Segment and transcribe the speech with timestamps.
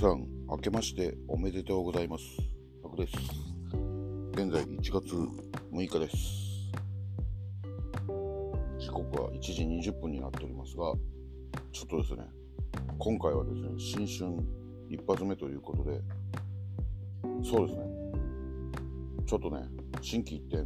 [0.00, 2.24] さん、明けましておめでとうございます。
[2.82, 3.12] タクです。
[4.32, 5.28] 現在1月6
[5.74, 6.16] 日です。
[8.78, 10.94] 時刻は1時20分になっておりますが、
[11.70, 12.24] ちょっとですね、
[12.98, 14.42] 今回はですね、新春
[14.88, 16.00] 一発目ということで、
[17.44, 17.84] そうですね、
[19.26, 19.66] ちょっとね、
[20.00, 20.64] 心機一転、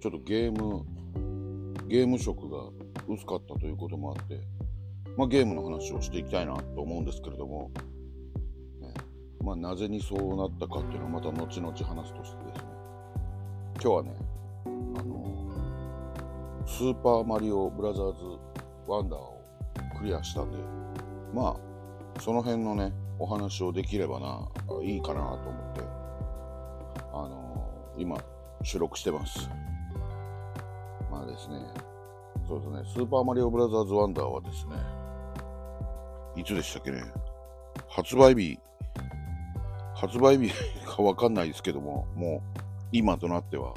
[0.00, 0.84] ちょっとゲーム、
[1.88, 2.70] ゲーム色が
[3.12, 4.38] 薄かったということもあって、
[5.16, 7.72] まあ、ゲームの話をしていきたいなと思うんですけれども、
[9.42, 12.64] まあ、なぜにそうなったかっていうのはまた後々話すとしてですね。
[13.82, 14.14] 今日はね
[14.64, 14.68] あ
[15.02, 18.38] のスーパーマリオブラザーズ
[18.86, 19.42] ワンダーを
[19.98, 20.58] クリアしたんで
[21.34, 21.56] ま
[22.16, 24.48] あその辺のねお話をできればな
[24.84, 25.80] いいかなと思って
[27.12, 28.16] あの今
[28.62, 29.48] 収録してます。
[31.10, 31.58] まあですね
[32.46, 34.76] そうですねスーパーマリオブラザーズワンダーはですね
[36.34, 37.02] いつでしたっけね、
[37.88, 38.58] 発売日、
[40.02, 40.52] 発売日
[40.84, 43.72] かわかんないですけども、もう今となっては、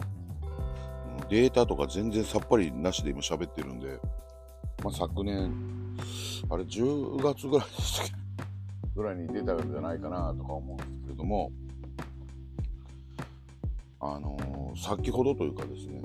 [1.29, 3.99] データとか全然さっぱりなしで今喋ってるんで、
[4.83, 5.53] まあ、昨年、
[6.49, 8.13] あれ10月ぐらいでしたっけ
[8.95, 11.51] ぐらいに出たんじゃないかなとか思うんですけれども、
[13.99, 16.01] あのー、先ほどというかですね、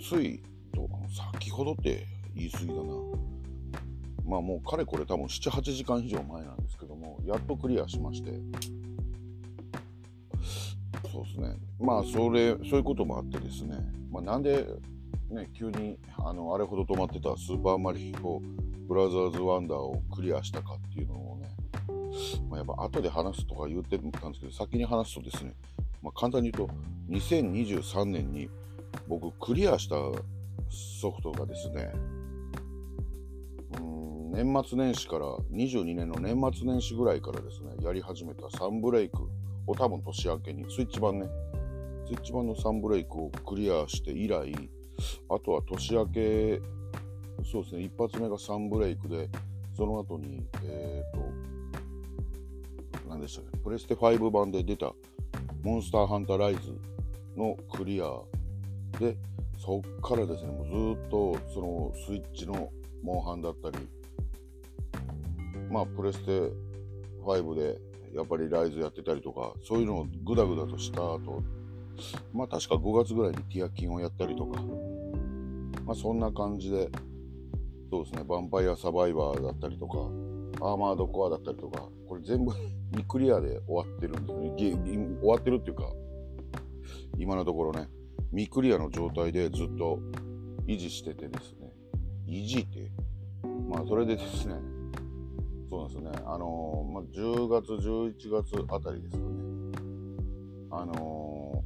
[0.00, 0.88] ついと、
[1.36, 2.80] 先ほどって言い過ぎだな。
[4.24, 8.32] まあもうかれこれ多分7、8時間以上前なんですけども、やっとクリアしまして、
[11.10, 11.56] そうですね。
[11.78, 13.76] まあそれ、そういうこともあってですね、
[14.10, 14.66] まあなんで
[15.30, 18.40] ね、急にあのあれほど止まってたスーパーマリオ
[18.88, 21.48] ブラザーズワンダーをクリアしたかっていうのをね、
[22.48, 25.54] まあ、やっぱ後で話すとか言ってたんですけど、先に話すとですね、
[26.02, 26.74] まあ、簡単に言うと、
[27.10, 28.50] 2023年に
[29.06, 29.94] 僕クリアした
[30.68, 31.92] ソフトがですね、
[34.32, 39.28] 年末年始から22年の年末年始ぐらいからですねやり始めたサンブレイク
[39.66, 41.26] を多分年明けにスイッチ版ね。
[42.06, 44.52] スイッチ版のサンブレイクをクリアして以来
[45.28, 46.60] あとは年明け
[47.44, 49.28] そうですね一発目がサンブレイクで
[49.76, 51.22] その後にえっ、ー、
[53.02, 54.92] と何でしたっけプレステ5版で出た
[55.62, 56.76] モンスターハンターライズ
[57.36, 58.10] のクリア
[58.98, 59.16] で
[59.56, 62.70] そっからですねもうずっとそのスイッチの
[63.02, 63.78] モンハンだったり
[65.70, 66.52] まあ、プレステ
[67.22, 67.78] 5で
[68.14, 71.42] やっぱりライズやってたりとか、そういうのをグダグダとした後、
[72.32, 74.60] まあ確か5月ぐらいにティアキンをやったりとか、
[75.84, 76.88] まあそんな感じで、
[77.90, 79.98] そうですね、ヴァンパイアサバイバーだったりとか、
[80.60, 82.52] アーマードコアだったりとか、これ全部
[82.96, 85.18] にクリアで終わってるんですね。
[85.20, 85.92] 終わってるっていうか、
[87.18, 87.88] 今のところね、
[88.30, 90.00] 未クリアの状態でずっと
[90.66, 91.72] 維持しててですね、
[92.26, 92.90] 維持って、
[93.68, 94.54] まあそれでですね、
[95.70, 96.10] そうですね。
[96.26, 99.30] あの、まあ、10月、11月あたりですかね。
[100.72, 101.62] あの、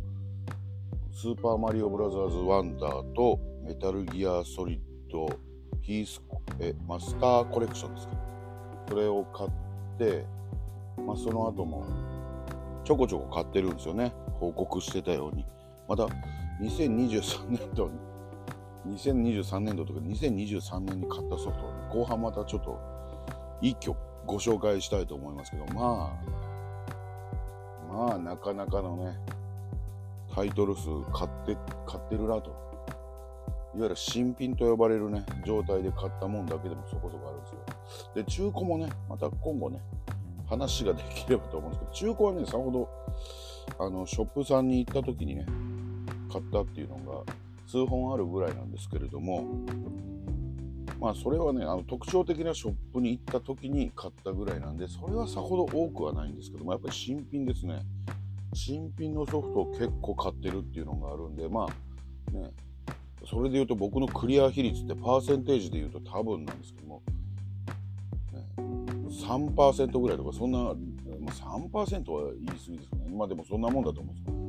[1.11, 4.79] スーパーマリオブラザーズワンダーとメタルギアソリッ
[5.11, 5.27] ド
[5.81, 6.21] ピース
[6.61, 8.15] えマスターコレクションですか。
[8.91, 9.51] それを買っ
[9.99, 10.27] て、
[11.07, 11.87] まあ、その後も
[12.85, 14.13] ちょこちょこ買ってるんですよね。
[14.35, 15.47] 報告してたように。
[15.89, 16.07] また
[16.61, 17.89] 2023年度
[18.87, 22.94] に、2023年度とか2023年に買ったソフト、後半またちょっと
[23.61, 26.17] 一挙ご紹介したいと思いますけど、ま
[27.91, 29.17] あ、まあ、なかなかのね、
[30.35, 31.57] タイトル数買って、
[31.87, 32.65] 買ってるなと。
[33.77, 37.59] いわゆる新品と呼ばれるね、状態で買ったもんだけでもそこそこあるんですよ。
[38.15, 39.81] で、中古もね、また今後ね、
[40.49, 42.89] 話ができればと思うんですけど、中古はね、さほど、
[43.85, 45.47] あの、ショップさんに行った時にね、
[46.31, 47.33] 買ったっていうのが
[47.67, 49.45] 数本あるぐらいなんですけれども、
[51.01, 57.83] まあそれはねあの特徴的なショップに行った時に買ったぐらいなんでそれはさほど多くはないんですけどもやっぱり新品ですね。
[58.55, 62.51] 新品のソフトを結構買ってるっていうのがあるんでまあね
[63.29, 67.03] それで言うと僕のクリア比率ってパーセンテージで言うと多分なんですけども、
[68.33, 68.47] ね、
[69.11, 73.17] 3%ぐらいとかそんな、ま、3%は言い過ぎですね。
[73.17, 74.45] まあでもそんなもんだと思うんですよ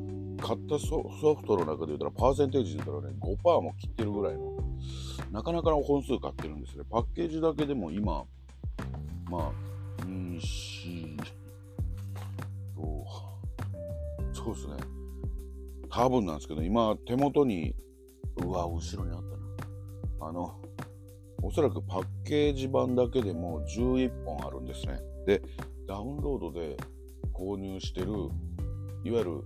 [0.45, 4.53] 買ったソフトの中で言ったらパーセンテージで言ったらね5%も切ってるぐらいの
[5.35, 6.85] なかなかの本数買ってるんですね。
[6.89, 8.23] パッケージだけでも今、
[9.29, 11.17] まあ、2、4、
[12.73, 13.05] と、
[14.31, 14.75] そうですね。
[15.89, 17.75] 多分なんですけど、今、手元に、
[18.37, 19.23] うわ、後ろにあっ
[20.19, 20.29] たな。
[20.29, 20.55] あの、
[21.43, 25.01] おそらくパッケージ版だけでも11本あるんですね。
[25.27, 25.41] で、
[25.85, 26.77] ダウンロードで
[27.33, 28.07] 購入してる、
[29.03, 29.43] いわゆる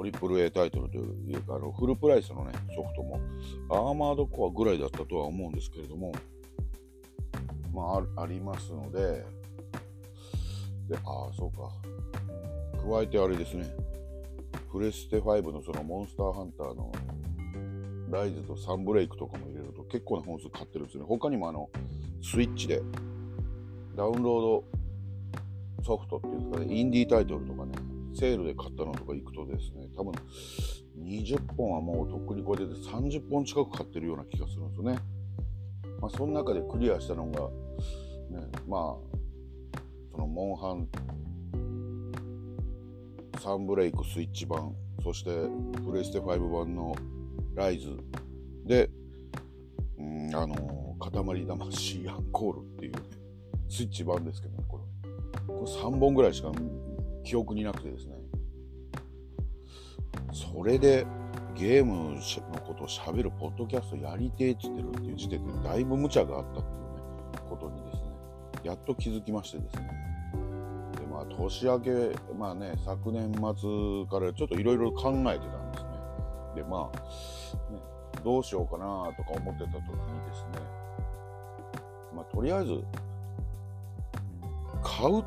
[0.00, 1.00] トリプル A タイトルとい
[1.34, 3.20] うか、あのフルプライスのね、ソフトも、
[3.68, 6.10] アーマードコアぐらいだったとは思うんですけれども、
[7.74, 9.26] まあ、ありますので、
[10.88, 11.70] で、ああ、そうか。
[12.82, 13.66] 加えてあれですね。
[14.72, 16.90] プレステ5のそのモンスターハンターの
[18.08, 21.08] ライズとサンブレイクとかも入れると結構な本数買ってるんですよね。
[21.08, 21.68] 他にもあの、
[22.22, 22.80] スイッチで
[23.98, 27.72] ダウンロードソフトっていうかね、インディータイトルとかね、
[28.14, 30.12] セールで買ったのとか行くとですね、多分
[30.98, 34.98] 20本はもうとっくにこれで30本近く買ってるような気がするんですよね。
[36.00, 37.40] まあ、その中でクリアしたのが、
[38.40, 39.80] ね、まあ、
[40.12, 40.88] そのモンハン、
[43.40, 45.30] サンブレイクスイッチ版、そして
[45.84, 46.94] プレステ5版の
[47.54, 47.96] ライズ
[48.66, 48.90] で、
[50.02, 52.98] ん、あの、塊魂アンコールっていう、ね、
[53.68, 54.84] スイッチ版ですけどね、これ。
[55.46, 56.50] これ3本ぐらいしか
[57.24, 58.14] 記憶になくてですね。
[60.32, 61.06] それで
[61.54, 68.02] ゲームのことを喋るポッドキャストやりてえっつってるっていう時点でだいぶ無茶があったっていうね、ことにですね、
[68.64, 69.90] やっと気づきましてですね。
[70.98, 71.90] で、まあ、年明け、
[72.38, 75.90] まあね、昨年末からちょっといろいろ考えてたんですね。
[76.56, 77.78] で、まあ、ね、
[78.24, 79.90] どうしようかなとか思ってた時に
[80.28, 80.80] ですね、
[82.14, 82.82] まあ、とりあえず、
[84.82, 85.22] 買う、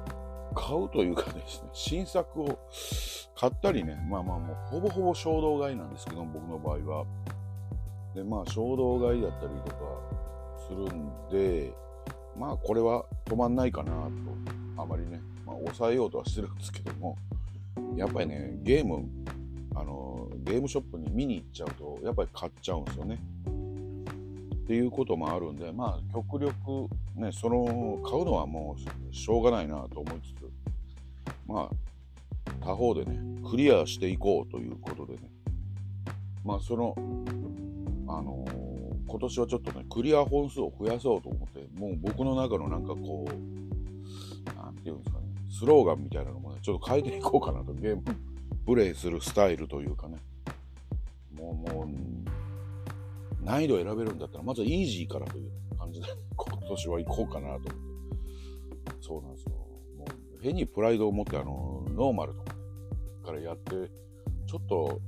[0.54, 2.60] 買うというかですね、 新作を
[3.36, 7.06] 買ったりね、まあまあもうほぼほぼ衝動買いなんですけど、僕の場合は。
[8.16, 9.78] で、まあ衝動買いだったりとか
[10.68, 11.74] するんで、
[12.38, 14.10] まあこれは止まんないかなと、
[14.78, 17.18] あまりね、まあ抑えようとはしてるんですけども、
[17.96, 19.08] やっぱりね、ゲーム、
[19.76, 23.20] あの、ゲームショップに見に行っちゃうと、やっぱり買っちゃうんですよね。
[24.64, 28.78] っていうこともあるんで、まあ極力ね、その、買うのはも
[29.12, 30.50] うしょうがないなと思いつつ、
[31.46, 33.20] まあ他方でね、
[33.50, 35.20] クリアしていこうということでね、
[36.46, 36.96] まあその、
[38.08, 48.04] あのー、今年はちょっとね、クリア本数を増やそうと思って、もう僕の中のなんかこう、なんていうんですかね、スローガンみたいなのもね、ちょっと変えていこうかなと、ゲーム、
[48.66, 50.18] プレイするスタイルというかね、
[51.38, 52.23] もう、もう、
[53.44, 57.74] 難易度を選べるんだったら、まずはイージーからという感じで、今年は行こうかなと思って。
[59.02, 59.52] そうなんですよ。
[59.98, 62.56] もう、変にプライドを持って、あの、ノーマルとか、
[63.24, 63.90] からやって、
[64.46, 65.02] ちょっと、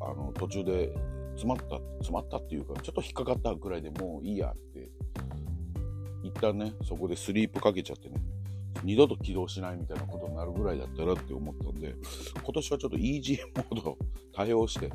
[0.00, 0.92] あの、途中で
[1.36, 4.90] 詰まった、詰まったっていうか、ちょっと引っかかったぐらいでもういいやって、
[6.22, 8.16] 一旦ね、そこでスリープかけちゃってね、
[8.84, 11.94] 二度と起動しないみたいなことになるぐらいだったらって思ったんで、
[12.42, 13.98] 今年はちょっとイージーモードを
[14.34, 14.90] 対応して、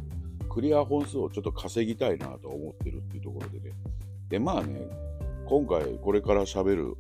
[0.58, 3.76] クリア本数をちょっと稼ぎたいなと思ってるっていうところでね。
[4.28, 4.88] で、まあね、
[5.46, 6.98] 今回これから喋る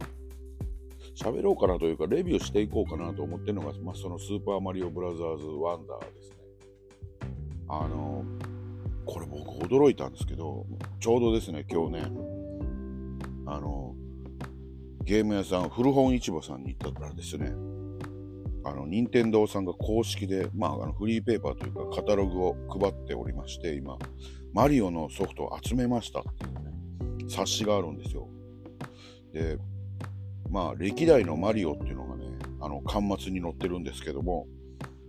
[1.15, 6.35] 喋ろうかなというか、レビューしていこうかなと思ってるのが、まあ、そのスーパーマリオブラザーズワンダーですね。
[7.67, 8.23] あの、
[9.07, 10.67] これ僕驚いたんですけど、
[10.99, 12.11] ちょうどですね、今日ね、
[13.47, 13.95] あの、
[15.01, 17.51] ゲーム屋さん、古本市場さんに行ったからですね、
[18.69, 23.97] あの、任天堂さんが公式で、まあ、あのフリーペーパーというか、カタログを配っておりまして、今、
[24.53, 28.27] マリオのソフトを集めましたっていうね、冊子があるんですよ。
[29.33, 29.57] で、
[30.49, 32.25] まあ、歴代のマリオっていうのがね、
[32.59, 34.47] あの、端末に載ってるんですけども、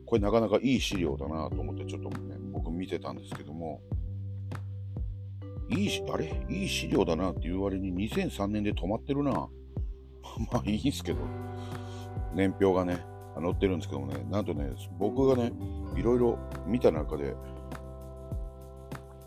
[0.06, 3.80] これなかなかいい資料だなと思ってちょっとね、僕見てたんですけども、
[5.70, 6.46] いいし、あれ？
[6.48, 9.32] いい資料だなっていう割に2003年で止まってるな。
[10.52, 11.18] まあいいんすけど、
[12.34, 13.04] 年表がね、
[13.40, 15.52] 載ってるんですけどもね、なんとね、僕がね、
[15.96, 17.34] いろいろ見た中で、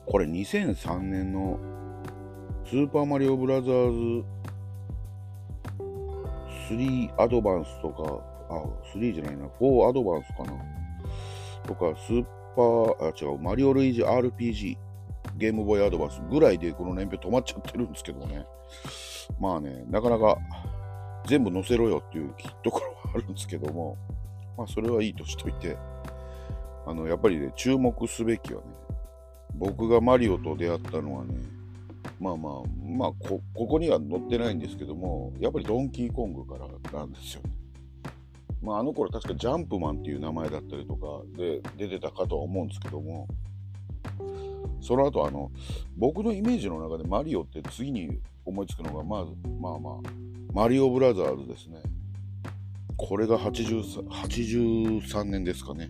[0.05, 1.59] これ2003年の
[2.65, 4.25] スーパーマリオブラザーズ
[6.73, 8.63] 3アドバンスとか、あ、
[8.95, 10.53] 3じゃないな、4アドバンスかな。
[11.65, 12.23] とか、スー
[12.55, 14.77] パー、あ、違う、マリオルイージ RPG、
[15.37, 18.45] ゲームボーイアドバンスぐらいでこの年表止まっちゃってるんですけどね。
[19.39, 20.37] まあね、なかなか
[21.25, 23.97] 全部載せろよっていうところあるんですけども、
[24.57, 25.77] まあそれはいいとしといて、
[26.85, 28.67] あの、やっぱりね、注目すべきはね、
[29.55, 31.35] 僕がマリオと出会ったのはね、
[32.19, 32.53] まあまあ、
[32.83, 36.67] まあこ、ここには載ってないんですけども、やっぱりドンキーコングから
[36.99, 37.49] なんですよね。
[38.61, 43.27] まあ、あの頃確かジャンプマンっていう名前だったりとかで出てたかとは思うんですけども、
[44.81, 45.51] その後あの、
[45.97, 49.93] 僕のイメージの中でマリオって次に思いつくのが、まず、まあまあ、
[50.53, 51.81] マリオブラザーズですね。
[53.03, 55.89] これが83 83年ですかね。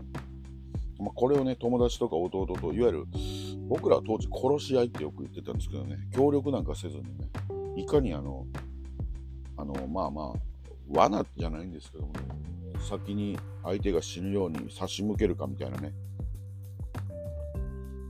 [0.98, 3.06] まあ、これをね、友達とか弟と、いわゆる
[3.68, 7.30] 僕らは当時殺し合いってよく言ってたんですけどね、協力なんかせずにね、
[7.76, 8.46] いかにあの、
[9.58, 10.34] あの、まあまあ、
[10.88, 12.20] 罠じゃないんですけどもね、
[12.80, 15.94] 先に相手が死ぬように差し向けるかみたいなね、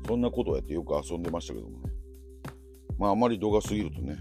[0.05, 1.91] そんなことをやってよく遊んでましたけどもね、
[2.99, 4.17] まああまり度が過ぎるとね、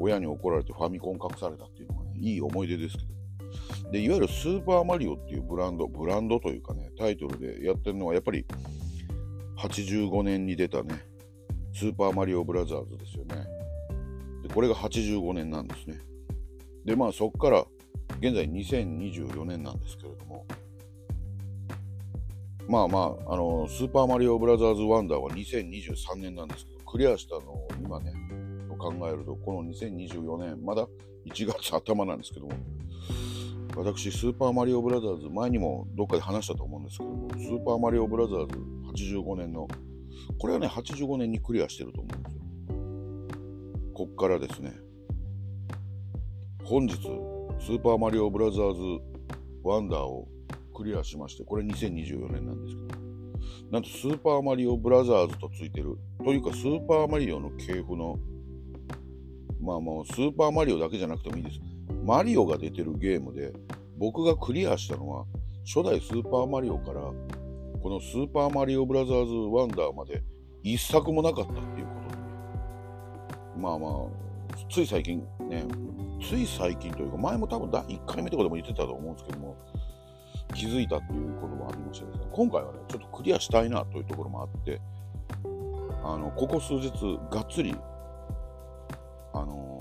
[0.00, 3.15] 親に怒られてファミコン隠されたっていうのがね、いい思い出ですけど、
[3.92, 8.44] で、いわゆるスーパーマリオっていうブランド、ブランドというかね、タイトルでやってるのは、やっぱり
[9.58, 10.94] 85年に出たね、
[11.72, 13.46] スーパーマリオブラザーズですよね。
[14.42, 15.98] で、これが85年なんですね。
[16.84, 17.64] で、まあそこから、
[18.20, 20.46] 現在2024年なんですけれども、
[22.68, 28.12] まあまあ、あの、スーパーマリオブラザーズワンダーは2023年なんですけど、クリアしたのを今ね、
[28.76, 30.86] 考えると、この2024年、まだ
[31.26, 32.52] 1月頭なんですけども、
[33.76, 38.58] 私、スーパーマリオブラザーズ、前にもどっかで話したと思うんですけども、スーパーマリオブラザーズ
[39.14, 39.68] 85年の、
[40.38, 42.42] これはね、85年にクリアしてると思うんですよ。
[43.92, 44.72] こっからですね、
[46.64, 46.96] 本日、
[47.60, 48.82] スーパーマリオブラザーズ
[49.62, 50.26] ワンダーを
[50.74, 53.00] クリアしまして、これ2024年なんですけど、
[53.70, 58.18] なんとスーパーマリオブラザーズとついてる、というかスーパーマリオの系譜の、
[59.60, 61.60] まあもうスーパーマリオだけじゃなくてもいいです。
[62.06, 63.52] マリオが出てるゲームで、
[63.98, 65.24] 僕がクリアしたのは、
[65.66, 67.00] 初代スーパーマリオから、
[67.82, 70.22] このスーパーマリオブラザーズワンダーまで
[70.62, 73.60] 一作もなかったっていうことで。
[73.60, 73.92] まあまあ、
[74.70, 75.64] つい最近ね、
[76.22, 79.56] つい最近というか、前も多分第1回目とかでも言ってたと思うんですけども、
[80.54, 84.80] 気づいたっていうこともありましてですね、今回はね、ちょっとクリアしたいなというところもあって、
[86.04, 86.90] あの、ここ数日、
[87.32, 87.74] がっつり、
[89.32, 89.75] あの、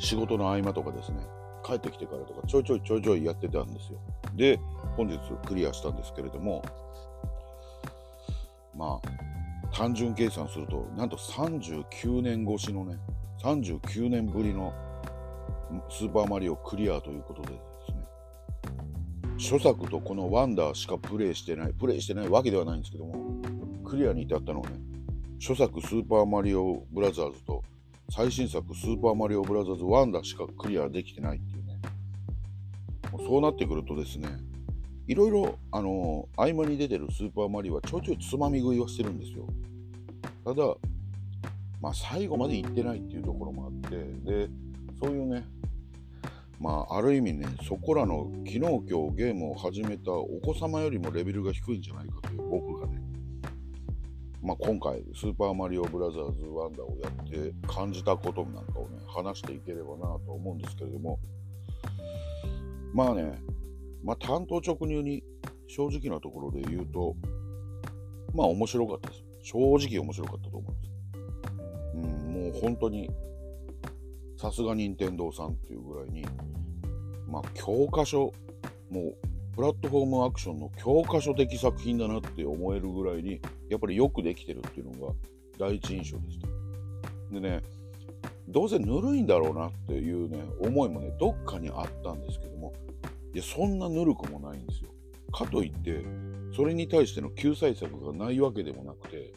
[0.00, 1.18] 仕事の合間とかですね、
[1.62, 4.00] 帰ってきてからとか、ちょいちょいちょいちょいやってたんですよ。
[4.34, 4.58] で、
[4.96, 6.62] 本日クリアしたんですけれども、
[8.74, 12.96] まあ、単純計算すると、なんと39年越しのね、
[13.42, 14.72] 39年ぶりの
[15.90, 17.54] スーパーマリオクリアということでで
[17.86, 18.06] すね、
[19.38, 23.14] 初作とこのワンダーしかプレイしてない、プレイしてないわけではないんですけども、
[23.84, 24.76] クリアに至ったのはね、
[25.38, 27.62] 初作スーパーマリオブラザーズと
[28.10, 31.78] 最新作スーパーマリオブラザーズワンダーしかクリアできてないっていうね。
[33.24, 34.28] そうなってくるとですね、
[35.06, 39.46] いろいろ、あの、合間に出てるスーパーマリオはちょいちょいつまみ食いはしてるんですよ。
[40.44, 40.74] ただ、
[41.80, 44.48] まあ最後まで行ってないっていうところもあって、で、
[45.00, 45.44] そういうね、
[46.58, 53.00] まあ、ある意味ね、そこらの昨日今日ゲームを始めたお子様よりもレベルが低いんじゃないかという僕がね、
[54.42, 61.18] まあ、今回、スーパーマリオブラザーズワンダーをやって感じたことなんかをね、話していければなと思うんですけれども、
[62.94, 63.38] まあね、
[64.02, 65.22] まあ、担当直入に
[65.68, 67.14] 正直なところで言うと、
[68.34, 69.24] まあ面白かったです。
[69.42, 70.90] 正直面白かったと思うんです。
[71.94, 73.10] うん、もう本当に
[74.36, 76.24] さすが任天堂さんっていうぐらいに、
[77.28, 78.32] まあ、教科書、
[78.90, 79.14] もう、
[79.60, 85.12] プラットフォームアクションの教科書的作品だなって思えるぐらいに、やっぱりよくできてるっていうのが
[85.58, 86.48] 第一印象でした。
[87.30, 87.62] でね、
[88.48, 92.72] どうせぬるいんだろうなっていうね、思いもね、どっかにあったんですけども、
[93.34, 94.88] いや、そんなぬるくもないんですよ。
[95.30, 96.06] かといって、
[96.56, 99.30] それに対しての救済策がないわけでもなくて、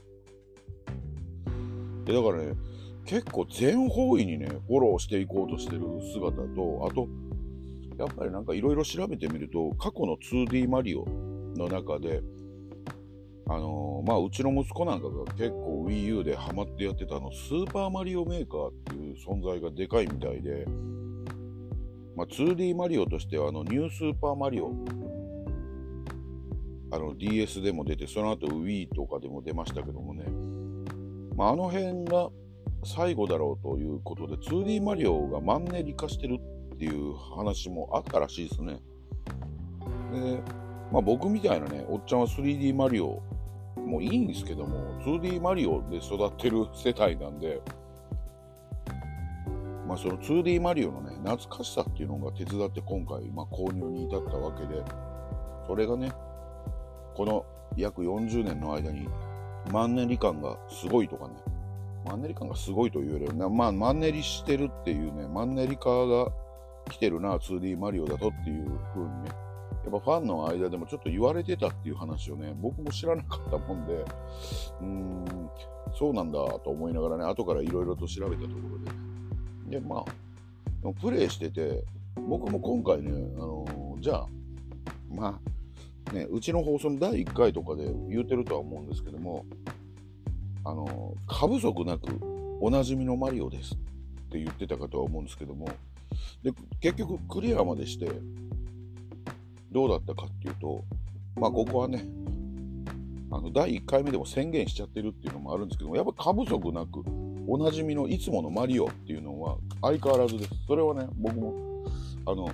[2.05, 2.53] でだからね、
[3.03, 5.81] 結構全方位にね、フォローしていこうとしてる
[6.13, 7.09] 姿と、あと、
[7.97, 11.05] やっぱりなんかいろいろ調べてみると、過去の 2D マリオ
[11.55, 12.21] の中で、
[13.47, 20.65] あのー、まあ、うちの息子なんかが結構 Wii U でハマってやってたの、スーパーマリオメーカーっていう存在がでかいみたいで、
[22.15, 24.71] まあ、2D マリオとしてはあの、ニュースーパーマリオ、
[26.91, 30.25] あの DS でも出て、その後 Wii とかでも出ましたけどもね、
[31.35, 32.29] まあ、あの辺が
[32.85, 36.39] 最後だろうということで 2D マリオがマンネリ化してる
[36.83, 38.79] っていう話もあったらしいですね。
[40.11, 40.43] で、
[40.91, 43.21] まあ、僕みたいなね、おっちゃんは 3D マリオ
[43.77, 47.61] もいいんですけども、2D マリオで育ってる世帯なんで、
[49.87, 54.83] まあ、その 2D マリオのね、懐かしさっていうのが手伝って今回、まあ、購入に至ったわけで、
[55.65, 56.11] それがね、
[57.15, 57.45] この
[57.77, 59.07] 約40年の間に
[59.71, 61.35] マンネリ感がすごいとかね、
[62.05, 66.42] マンネリ感がすごいというよりは、まあ、マンネリしてるっていうね、マンネリ化が
[66.89, 69.29] 来てるな、2D マリオだとっていう風にね、
[69.83, 75.49] やっぱファンの間でもちょっと言われてたっていう話をね、僕も知らなかったもんで、うーん、
[75.97, 79.79] そうなんだと思いながらね、後からいろいろと調べたところでね。
[79.79, 81.83] で、まあ、プレイしてて、
[82.27, 84.27] 僕も今回ね、あのー、じゃあ、
[85.09, 85.39] ま
[86.09, 89.45] あ、ね、うちの放送の第1回とかで言うてるとは思うんですけども、
[90.63, 92.19] あの、過不足なく
[92.61, 93.77] おなじみのマリオですっ
[94.29, 95.67] て言ってたかとは思うんですけども、
[96.43, 98.09] で、結局クリアまでして、
[99.71, 100.83] どうだったかっていうと、
[101.35, 102.05] まあここはね、
[103.31, 107.03] あの、第1回目でも宣言しちゃってるっていうのもあるんですけども、やっぱ過不足なく、
[107.47, 110.51] おなじみのいつものマリオっていうのは相変わらずです。
[110.67, 111.85] それはね、僕も、
[112.25, 112.49] あの、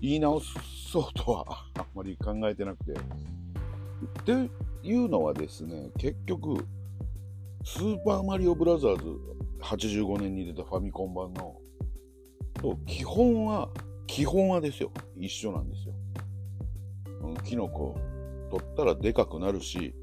[0.00, 1.44] 言い直そうとは
[1.76, 2.92] あんまり考えてなくて。
[2.92, 4.32] って
[4.82, 6.64] いうのはですね、結局、
[7.64, 9.04] スーパーマリオブラザーズ
[9.60, 11.56] 85年に出たファミコン版の
[12.54, 13.68] と基本は
[14.06, 14.90] 基本はですよ。
[15.16, 15.94] 一緒なんですよ、
[17.22, 17.96] うん、キノコ
[18.50, 19.94] 取ったらでかくなるし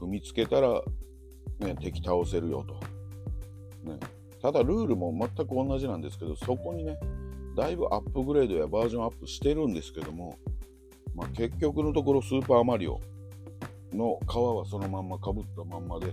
[0.00, 0.80] 踏みつけたら、
[1.58, 2.74] ね、敵倒せるよと、
[3.90, 3.98] ね、
[4.40, 6.98] ただルールも全く同じなんですけどそこにね
[7.56, 10.38] だいぶアップグレードやバージョンアップしてるんですけども、
[11.16, 13.00] まあ、結局のところスーパーマリオ
[13.92, 16.12] の皮はそのまんまかぶったまんまで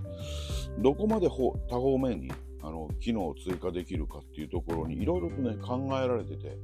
[0.78, 2.32] どこまで多方面に
[2.66, 6.56] あの機能を追加できるかっていうところにいろいろとね考えられてて。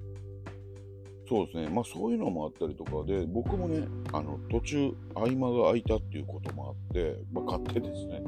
[1.29, 1.69] そうですね。
[1.69, 8.23] まあそういうのもあったりとかで僕もねあの途中合間が空いたっていうこともあって、まあ、買ってですね。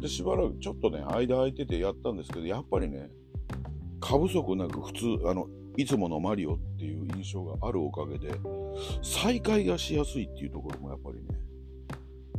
[0.00, 3.08] でしばらくちょっとね間空いててやったんですけどやっぱりね
[4.00, 5.46] 過不足なく普通あの
[5.76, 8.32] いつものマリオっていう印象があるおかげで
[9.02, 11.40] 再開がしやすいっていうところもやっぱりね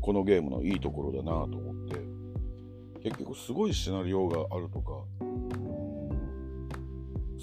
[0.01, 1.66] このゲームのいいところだなと思
[3.07, 5.03] って結局すごいシナリオがあるとか。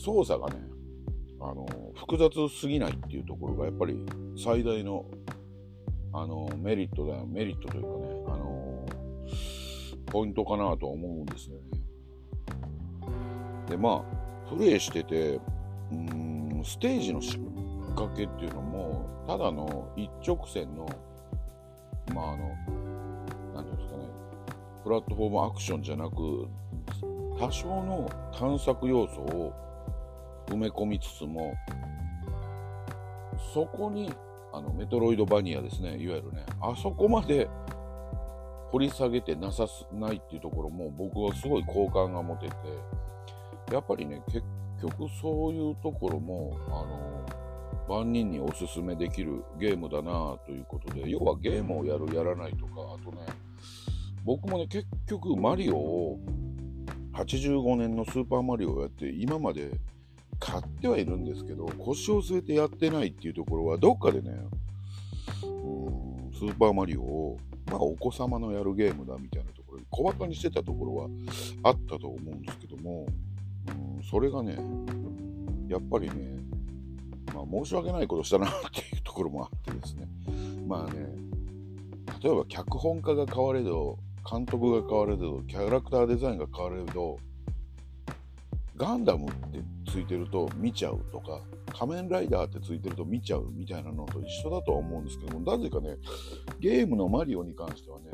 [0.04, 0.56] 操作がね
[1.40, 4.04] あの複雑すぎないっていうところがやっぱり
[4.36, 5.04] 最大の
[6.12, 7.26] あのメリットだよ。
[7.26, 7.94] メリットというかね
[8.28, 8.86] あの
[10.06, 11.62] ポイントかなと思うんですよね。
[13.68, 15.40] でまあプレイしてて
[15.90, 17.38] うんステージの仕
[17.96, 20.86] 掛けっていうのもただの一直線の
[22.14, 22.54] まああの
[24.84, 26.46] プラットフォームアクションじゃなく
[27.40, 29.52] 多少の探索要素を
[30.48, 31.54] 埋め込みつつも
[33.54, 34.12] そこに
[34.52, 37.48] あのメトロイドバニアですねいわゆるねあそこまで
[38.70, 42.54] 掘り下げてなさすないっていうところも僕はすごい好感が持てて
[43.72, 44.42] やっぱりね結
[44.82, 47.24] 局そういうところもあの
[47.88, 53.26] 万人におすすめできるゲームだなということで要はゲームをやるやらないとかあとね
[54.24, 56.18] 僕もね結局マリオを
[57.12, 59.70] 85年のスーパーマリオをやって今まで
[60.40, 64.30] 買ってはいるんですけど腰を据えてやってないっていうところはどっかでね
[65.42, 71.08] うんスーパーマリオをまあお子様のやるゲームだみたいなところで小バカにしてたところは
[71.62, 73.06] あったと思うんですけども
[73.68, 74.58] うんそれがね
[75.68, 76.14] やっぱりね
[77.34, 80.08] まあ申し訳ないことしたなっていうところもあってですね。
[80.66, 81.06] まあね
[82.22, 87.18] 例えば脚本家が変われど監督が変われどキャラクターデザインが変われど
[88.76, 91.40] ガンダムってついてると見ちゃうとか
[91.72, 95.96] 仮面ライダーってついてると見ちゃうみたいなのと一緒だとは思うんですけどもなぜかね
[96.58, 98.06] ゲームのマリオに関してはね、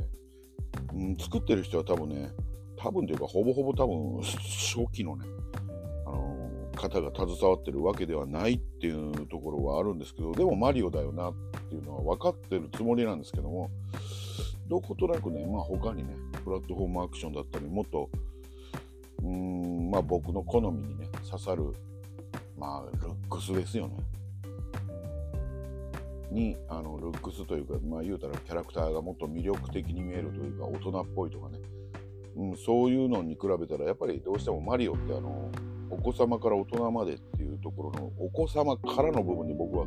[0.92, 2.30] うん、作ってる人は多分ね
[2.76, 5.24] 多分というかほぼほぼ多分初期のね
[6.06, 11.34] あのー、方が携わってるわけではないっていうところはあるんですけどでもマリオだよなっ
[11.68, 13.70] ていうのは分かってるつもりなんですけども
[14.70, 18.08] どことなくね、まあ、他にね、プラットフォームアクションだったり、もっと、
[19.20, 21.74] うーん、まあ、僕の好みにね、刺さる、
[22.56, 23.96] まあ、ルックスですよね。
[26.30, 31.58] に、あの、ルックスというか、まあ、言うたらキャラクターがもっと魅力的に見えるというか、大人っぽいとかね、
[32.36, 35.50] うん、そういうのに比べたら、やっぱりどうしてもマリオってあの、
[35.90, 39.86] お子様から大人までっていうところの、お子様からの部分に僕は、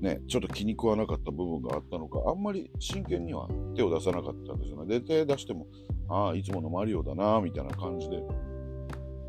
[0.00, 4.98] ね、ちょっと気に食わなかった部分があったのか、あんまり真剣には手を出さなかったんですよね。
[4.98, 5.66] で、手出しても、
[6.08, 8.22] ああ、いつものマリオだな、みたいな感じで、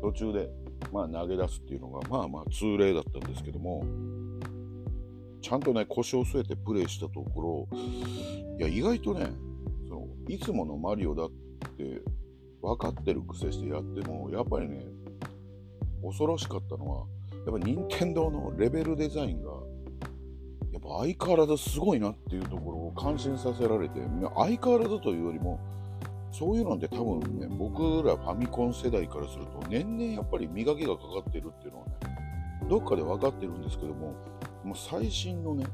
[0.02, 0.50] 途中で、
[0.92, 3.82] まあ投げ出すっていうのが、まあまあ通例だったんですけども、
[5.40, 7.78] ちゃんとね、腰を据えてプレイしたところ、
[8.58, 9.30] いや、意外とね、
[9.88, 11.30] そのいつものマリオだっ
[11.78, 12.02] て
[12.60, 14.84] 分かってる癖してやっても、やっぱりね、
[16.02, 17.06] 恐ろしかったのは、
[17.46, 19.50] やっぱ任天堂のレベルデザインが
[20.78, 24.00] やっぱ相変わらずすごいなっていうところを感心させられて、
[24.36, 25.58] 相変わらずというよりも、
[26.30, 31.92] そういうのって多分ね、僕らファミコン世代からすると、年々やっぱり磨きがかかってるっていうのはね、
[32.68, 34.14] どっかで分かってるんですけども、
[34.62, 35.66] もう最新のね、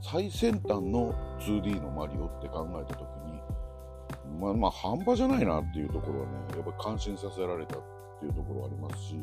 [0.00, 3.40] 最先端の 2D のマリオって考えた時に、
[4.40, 7.82] まあまあ半端じゃないなっていうところはね、やっぱり感心させられたっ
[8.20, 9.16] ていうところありますし、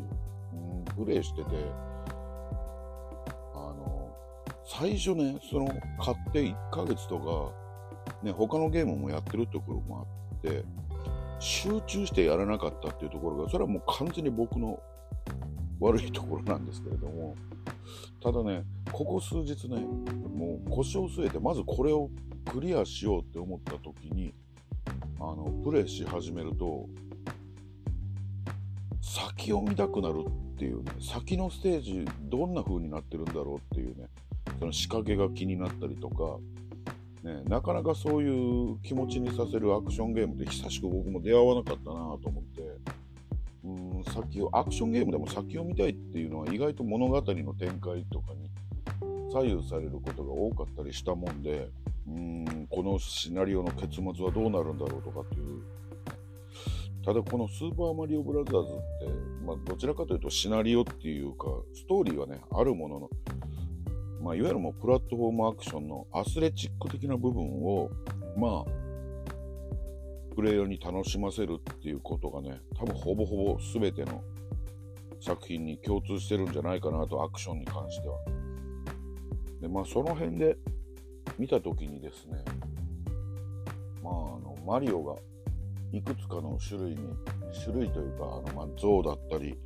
[0.53, 1.92] うん、プレイしてて、
[4.65, 5.67] 最初ね、その
[5.99, 10.63] 買って1ヶ月とか、ね、他のゲームもやってるところもあって、
[11.39, 14.79] 集中してやらなかったっていうところが、それはもう完全に僕の
[15.79, 17.35] 悪いところなんですけれども、
[18.21, 22.09] ただね、ここ数日ね、もう腰を据えて、まずこれを
[22.49, 24.33] クリアしようって思った時に、
[25.19, 26.87] あの、プレイし始めると、
[29.01, 34.07] 先を見たくなるっていうね先のステージどんな風になってるんだろうっていうね
[34.59, 36.37] その仕掛けが気になったりとか、
[37.23, 42.61] ね、なかなかそういう気持ちにさせるアクションゲームで久しく僕も出会わなかったなと思って
[43.63, 48.49] うん先をアクションゲームでも先を見たいっていうのは意外と物語の展開とかに
[49.31, 51.69] 左右されることが多かったりしたもんで
[52.07, 55.61] うんこのシナリオの結末はどうなるんだろうとかっていう。
[57.05, 63.09] ただこのスーパーマリオブラザーズって、まあ、どちらかというとシナリオっていうかストーリーはねあるものの、
[64.23, 67.89] まあ、いわゆるもうプラットフォームアクションのアスレチック的な部分を
[68.37, 74.23] まあプレイヤーに楽しませるっていうことがね多分ほぼほぼ全ての
[75.19, 78.17] 作品に共通してるんじゃないかなとアクションに関しては。
[79.61, 80.57] でまあその辺で
[81.37, 82.43] 見た時にですね
[84.01, 85.15] まああのマリオが
[85.91, 86.97] いくつかの種類に
[87.61, 89.57] 種類というかあの、まあ、象だったり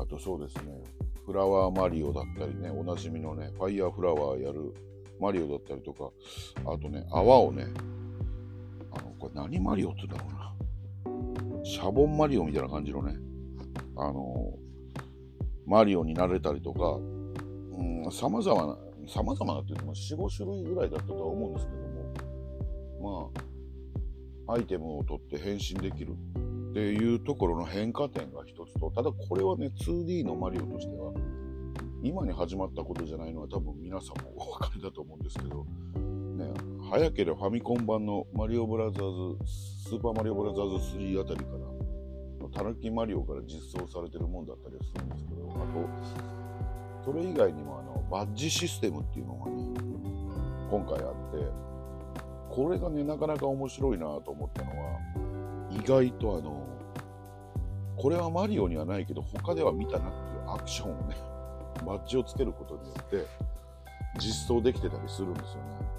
[0.00, 0.72] あとそうですね
[1.26, 4.74] フラワーマリオだったりねおなじみのねファイヤーフラワーやる
[5.20, 6.10] マリオだったりとか
[6.64, 7.66] あとね泡をね
[8.92, 10.42] あのこれ何マリオって言うんだろうな。
[11.64, 13.16] シャボンマリオみたいな感じのね
[13.96, 14.52] あの
[15.64, 16.98] マリオになれたりとか
[18.10, 18.76] さまざまな
[19.08, 21.78] さまざまなって言っても4、5種類ぐらいだったとは思うんですけど
[23.02, 26.14] も、まあ、アイテムを取って変身できる。
[26.72, 31.12] っていうところの変化点が一つと、ただこれはね、2D のマリオとしては、
[32.02, 35.66] 今に始まったことじゃないのは多分皆さんもお分かりだと思うんですけど、
[36.34, 36.50] ね、
[36.90, 41.44] 早ければファミコン版のマリオブラザーズ、スーパーマリオブラザーズ3あたりか
[42.40, 45.58] ら、タヌキマリオから実装されてるもんだったりはするんですけど、あ
[47.04, 49.62] と、それ以外にもあの、バッジシステムっていうのがね、
[50.70, 51.72] 今回あって、
[52.48, 55.31] これがね、なかなか面白いなと思ったのは、
[55.72, 56.66] 意外とあの、
[57.96, 61.16] これはマリオにはないけど、他では見たなっていうアクションをね、
[61.86, 63.26] バッジをつけることによって
[64.18, 65.92] 実装できてたりするんですよね。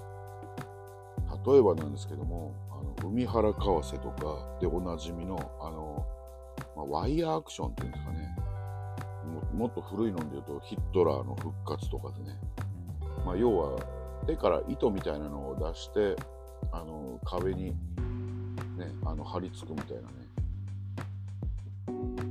[1.46, 6.06] 例えばなんですけども、あの海原川瀬とかでおなじみの、あの、
[6.76, 8.36] まあ、ワイヤーアクションっていうんですかね、
[9.54, 12.38] もっと古いので言うとヒットラーの復活とかでね、
[13.24, 13.78] まあ、要は
[14.26, 16.16] 手から糸みたいなのを出して
[16.72, 17.74] あの壁に、
[18.76, 20.08] ね、あの貼り付くみたいなね。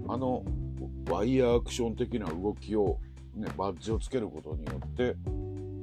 [0.08, 0.44] あの
[1.10, 3.00] ワイヤーアクション的な動きを、
[3.36, 5.16] ね、バッジをつけることによって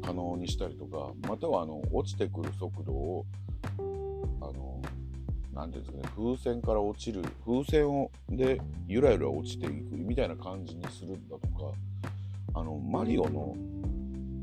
[0.03, 3.27] 可能にしたりとかまたはあの落ちてくる速度を
[3.79, 3.81] あ
[4.53, 4.81] の
[5.55, 11.73] 何ていうんですかね、風船から落ちる、風船をでゆらゆら落ちていくみたいな感じにするんだとか、
[12.55, 13.55] あの、マリオの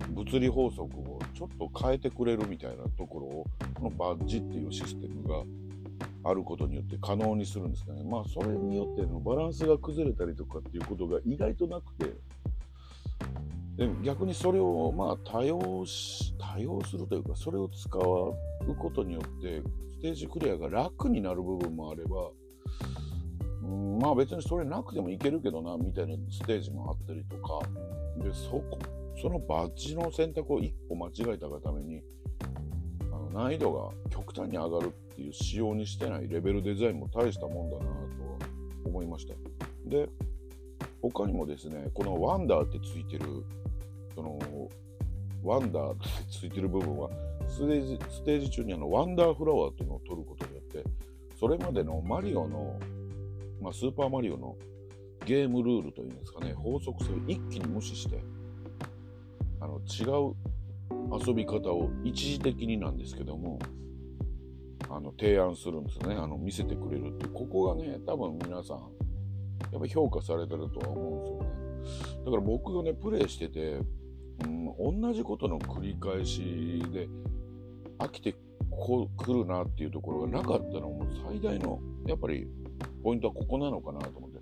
[0.10, 5.44] 物理法則をちょっと変えてくれるみたいなところを、このバッジっていうシステムが
[6.24, 8.04] あることによって可能にするんですかね。
[8.04, 12.14] まあ、それによってのバランスが崩れたりとかっていうことが意外となくて、
[13.78, 19.62] で逆にそれをまあ多用し、多用するというか、それを使うことによって
[19.98, 22.30] ステージクリアが楽になる部分もあれば、
[23.64, 27.60] うん、まあ別にそれなくてもいけるけどな、みたいなステージもあったりとか、
[28.24, 28.80] で、そこ、
[29.22, 32.02] そのバッジの選択を1個間違えたがために、
[33.38, 37.90] 難易度が極端に上がるっていう仕様にしてないレベルデザインも大したもんだなと
[38.86, 39.36] 思いました。
[39.86, 40.10] で、
[41.04, 43.46] 他にもですね、このワンダーってついてる、
[44.16, 44.40] その、
[45.44, 47.10] ワンダーってついてる部分は、
[47.48, 50.84] ステージステージ中にあのワンダーフラワーっていうのを取ることによって
[51.40, 52.80] それまでのマリオの、
[53.62, 54.56] まあ、スーパーマリオの
[55.26, 58.22] ゲームルールというんですかね法則性を一気に無視して
[59.60, 60.36] あの違う
[61.26, 63.60] 遊び方を一時的になんですけども
[64.90, 66.16] あの提案するんですね。
[66.16, 67.28] あの見せてくれるって。
[67.28, 68.78] ここがね多分皆さん
[69.72, 72.26] やっぱ評価されてるとは思うんですよね。
[72.26, 73.80] だから僕がねプレイしてて、
[74.46, 77.10] うん、同じことの繰り返しで
[78.00, 78.36] 飽きて
[78.70, 82.48] こ来るなっていうところがなかったのも最大のやっぱり
[83.04, 84.38] ポイントはここなのかなと思って。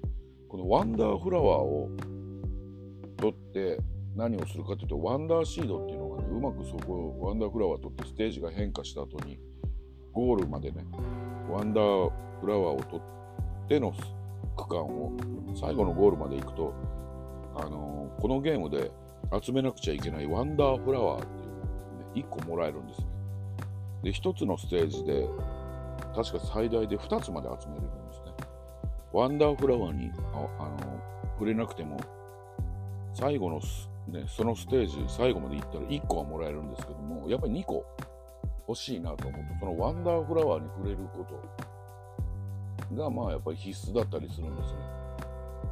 [0.56, 1.90] このワンダーフラワーを
[3.18, 3.78] 取って
[4.16, 9.40] 何をするかっていうとワンダーシードっていうのがねうまくそこをワンダーフラワー取ってステージが変化した後に
[10.14, 10.86] ゴールまでね
[11.50, 13.94] ワンダーフラワーを取っての
[14.56, 15.12] 区間を
[15.60, 16.74] 最後のゴールまで行くと
[17.56, 18.92] あのー、このゲームで
[19.42, 23.08] 集めなくちゃいけないワンダーフラワーっていうのが、ね、1個もらえるんですね
[24.06, 25.28] で、1つのステージで、
[26.16, 28.34] 確か最大で2つまで集めれるんですね。
[29.12, 30.78] ワンダーフラワーにああの
[31.34, 31.98] 触れなくても、
[33.16, 33.60] 最後の、
[34.08, 37.86] ね、そのステージ、最後まで行ったら1個はもらえるんですけども、やっぱり2個
[38.68, 41.26] 欲しいなと思うと、そのワンダーフラワーに触れるこ
[42.90, 44.80] とが、まあやっぱり必須だったりするんですね。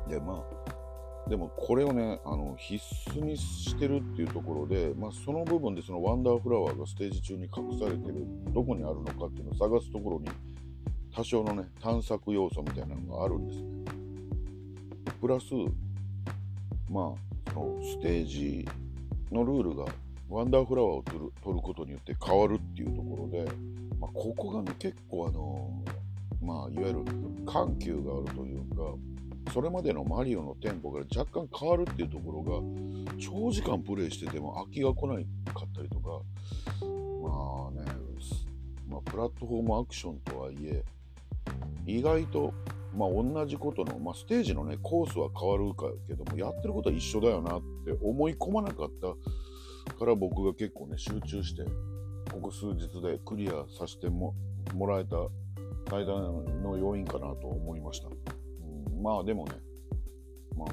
[0.07, 10.27] でまあでもこれをねあの必須にしてるっていうところで、まあ、その部分でそのワンダーフラワーがステージ中に隠されてるどこにあるのかっていうのを探すところに
[11.15, 13.69] 多少のね探索要素みたいなのがあるんですね。
[15.21, 15.45] プラス
[16.89, 18.67] まあのステージ
[19.32, 19.86] のルールが
[20.29, 23.45] ワンダーフラワーを取る取ることによって変わるっていうところで、
[23.99, 25.84] まあ、ここがね結構あの
[26.41, 27.06] まあいわゆる
[27.45, 36.21] 緩急があるというかそれまでのマリオのテンポが若干変わるっていうところが長時間プレイしてても飽きが来ないかったりとか
[36.82, 37.91] まあね、
[38.88, 40.84] まあ、プラットフォームアクションとはいえ
[41.86, 42.53] 意外と
[42.95, 51.63] まあ同じことの、まあ、ステージのねコースは変わるかけどもやってることは一緒だよなって思い込まなかったから僕が結構ね集中して
[52.32, 54.34] ここ数日でクリアさせても
[54.73, 55.17] もらえた
[55.89, 58.08] 最大の要因かなと思いました。
[58.08, 58.12] う
[58.99, 59.51] ん、まあでもね、
[60.58, 60.67] まあ、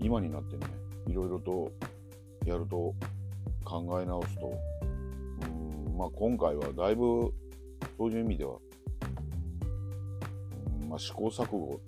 [0.00, 0.66] 今になってね、
[1.06, 1.72] いろいろと
[2.44, 2.94] やると
[3.64, 4.52] 考え直すと、
[5.42, 7.32] うんまあ、今回はだいぶ
[7.96, 8.56] そういう意味では、
[10.88, 11.80] まあ、試行錯誤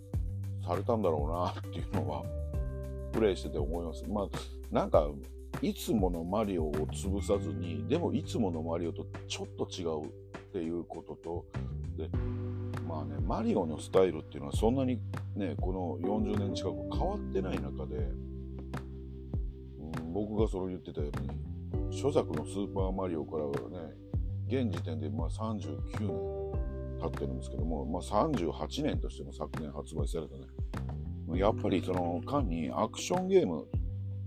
[0.67, 2.25] されたんだろうなっていうのは
[3.13, 4.05] プレイしてて思います。
[4.09, 4.29] まあ
[4.71, 5.09] なんか
[5.63, 10.11] いつものマリオを潰さずにでもいつものマリオとちょっと違うっ
[10.53, 11.45] ていうことと
[11.97, 12.09] で
[12.91, 15.01] まあね、マリオのスタイルっていうのはそんなに
[15.37, 17.97] ね、この40年近く変わってない中で、
[19.99, 23.95] うん、僕がそれを言ってたように、初作のスーパーマリオからはね、
[24.49, 25.61] 現時点でまあ39
[26.01, 26.40] 年
[27.01, 31.39] 経ってるんですけども、まあ、38年としても昨年発売されたね。
[31.39, 33.67] やっぱりその間にアクションゲーム、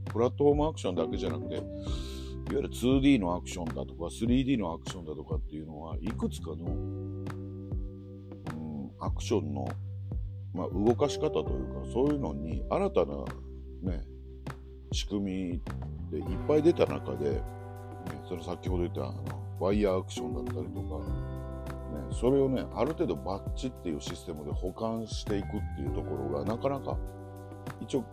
[0.06, 7.24] プラットフォームアクションだけじゃなくて、いわゆる 2D のアクションだとか 3D のアクションだとかっていうのはいくつかのうん
[9.00, 9.68] アクションの、
[10.54, 11.48] まあ、動かし方という
[11.86, 13.16] かそういうのに新たな、
[13.84, 14.04] ね、
[14.92, 15.62] 仕組み
[16.12, 17.42] でいっぱい出た中で、ね、
[18.28, 21.33] それ先ほど言ったあのワイヤーアクションだったりとか、
[22.13, 26.97] それをねある程度バッチっていうシステムで保管していくっていうところがなかなか
[27.82, 28.06] 一応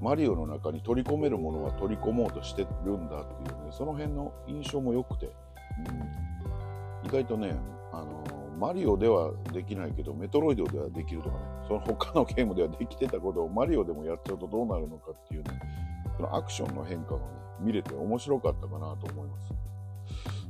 [0.00, 5.26] マリオの中に取り込めるものは取り込もうとしてるんだっていうねその辺の印象も良くて、
[7.02, 7.54] うん、意外とね
[7.92, 15.60] あのマリオではできないけど、メトロイドではできるとかね、その他のゲームではできてたことをマリオでもやっちゃうとどうなるのかっていうね、
[16.16, 17.24] そのアクションの変化がね、
[17.60, 19.52] 見れて面白かったかなと思います。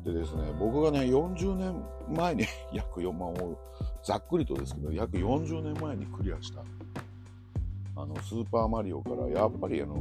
[0.04, 3.56] でですね、僕がね、40年前に 約4万を、
[4.04, 6.64] ざっくりとですけど、約40年前にクリアした、
[7.94, 9.94] あの、スーパーマリオから、やっぱりあの、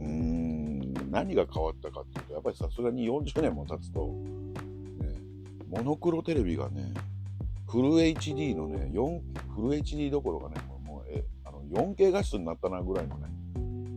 [0.00, 5.14] うーん、何が変わったかっていうと、やっぱりさすがに40年も経つと、ね、
[5.68, 6.92] モノクロテレビがね、
[7.68, 9.20] フル HD のね、4
[9.54, 13.28] フル HD どころかね、もうえあの 4K 画質になったなぐらいのね、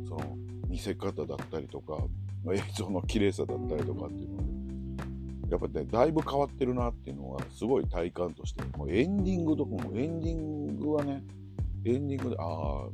[0.08, 1.98] その見せ方だったりとか、
[2.54, 4.65] 映像の綺麗さだったりとかっていうので、
[5.56, 11.24] やっぱね、だいぶ変わってるなっていうのは、すごい体感として、もうエンディングとかも、エンディングはね、
[11.86, 12.88] エンディングで、あ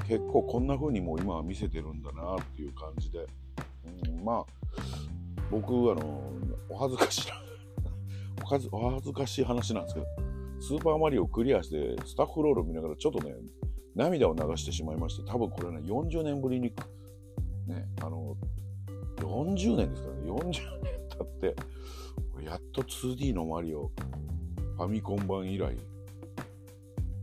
[0.00, 3.26] あ、結構こんな風にもう今は見せてるんだなっていう感じで、
[4.06, 4.44] うん、まあ、
[5.50, 6.32] 僕、あの、
[6.68, 7.34] お恥ずかしいな
[8.72, 10.06] お恥ずかしい話なんですけど、
[10.60, 13.34] スーパーマリオをクリアして、スタッフロールを見ながらちょっとね、
[13.96, 16.72] 涙を流してしまいまして、多分これね、40年ぶりに、
[17.66, 18.36] ね、あの、
[19.16, 21.56] 40年ですからね、40年経って、
[22.44, 23.90] やっと 2D のマリオ、
[24.76, 25.76] ファミコン版以来、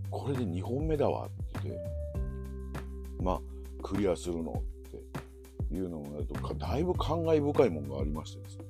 [0.10, 1.82] これで2本目だわって言って、
[3.22, 3.42] まあ、
[3.84, 8.66] クリアするのっていうのをやると、だいぶ感慨深いものがありましてですね。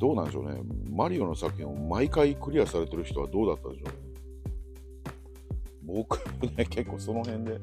[0.00, 0.60] どうなんでしょうね。
[0.90, 4.12] マリオの作品を毎回クリアされてる人はどうだったでしょうね。
[5.84, 6.18] 僕
[6.56, 7.60] ね、結構その辺で、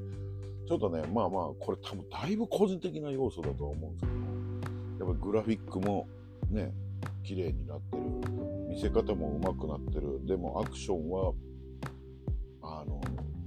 [0.67, 6.07] ちょっとね、まあまあ、これ多分だいぶ個人的な要素だとは思うんですけど、やっぱグラフィックも
[6.49, 6.73] ね、
[7.23, 8.03] 綺麗になってる。
[8.69, 10.25] 見せ方も上手くなってる。
[10.25, 11.33] でもアクションは、
[12.61, 13.01] あの、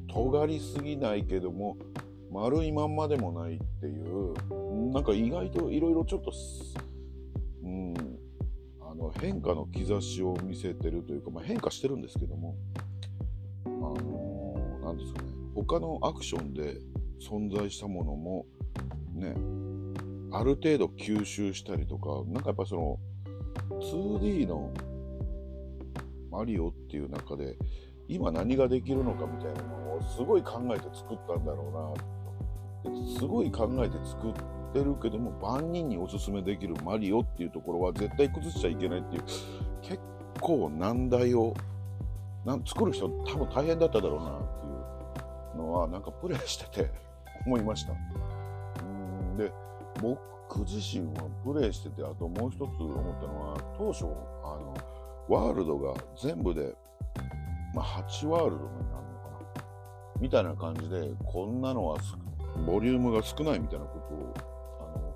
[0.09, 1.77] 尖りすぎないけども、
[2.31, 4.35] 丸いまんまでもないっていう、
[4.93, 6.33] なんか意外といろいろちょっと、
[7.62, 7.95] うん、
[8.81, 12.57] あの変化の兆しを見せてるというか、まあ、変化してるんですけども、
[13.67, 16.79] あのー、なんですかね、他のアクションで
[17.21, 18.47] 存在したものも、
[19.15, 19.35] ね、
[20.33, 22.99] ある程度吸収したりとか、なんかやっぱその
[23.81, 24.73] 2D の
[26.31, 27.57] マリオっていう中で、
[28.09, 31.95] 今何ができるのかみたいなのをすごい考えて作ったんだろ
[32.85, 34.33] うなすごい考えて作っ
[34.73, 39.23] てるけども万人におすすめできるマリオっていうところは絶対崩しちゃいけないっていう
[39.83, 40.01] 結
[40.40, 41.55] 構難題を
[42.45, 46.90] なん作る人多分大変だっただろうなっていうのはなんかプレイしてて
[47.47, 47.92] 思いました。
[50.00, 54.74] 僕自身はプレイしててあともう一つ思ったのは当初あの
[55.28, 56.74] ワールドが全部で、
[57.74, 59.64] まあ、8ワールドになるのかな
[60.20, 61.98] みたいな感じでこんなのは
[62.66, 65.14] ボリュームが少ないみたいなことを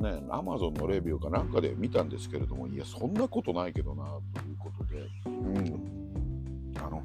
[0.00, 6.02] あのねアマゾンのレビューかなんかで見たんですけれどもいやそんなことないけどなということでうん。
[6.84, 7.02] あの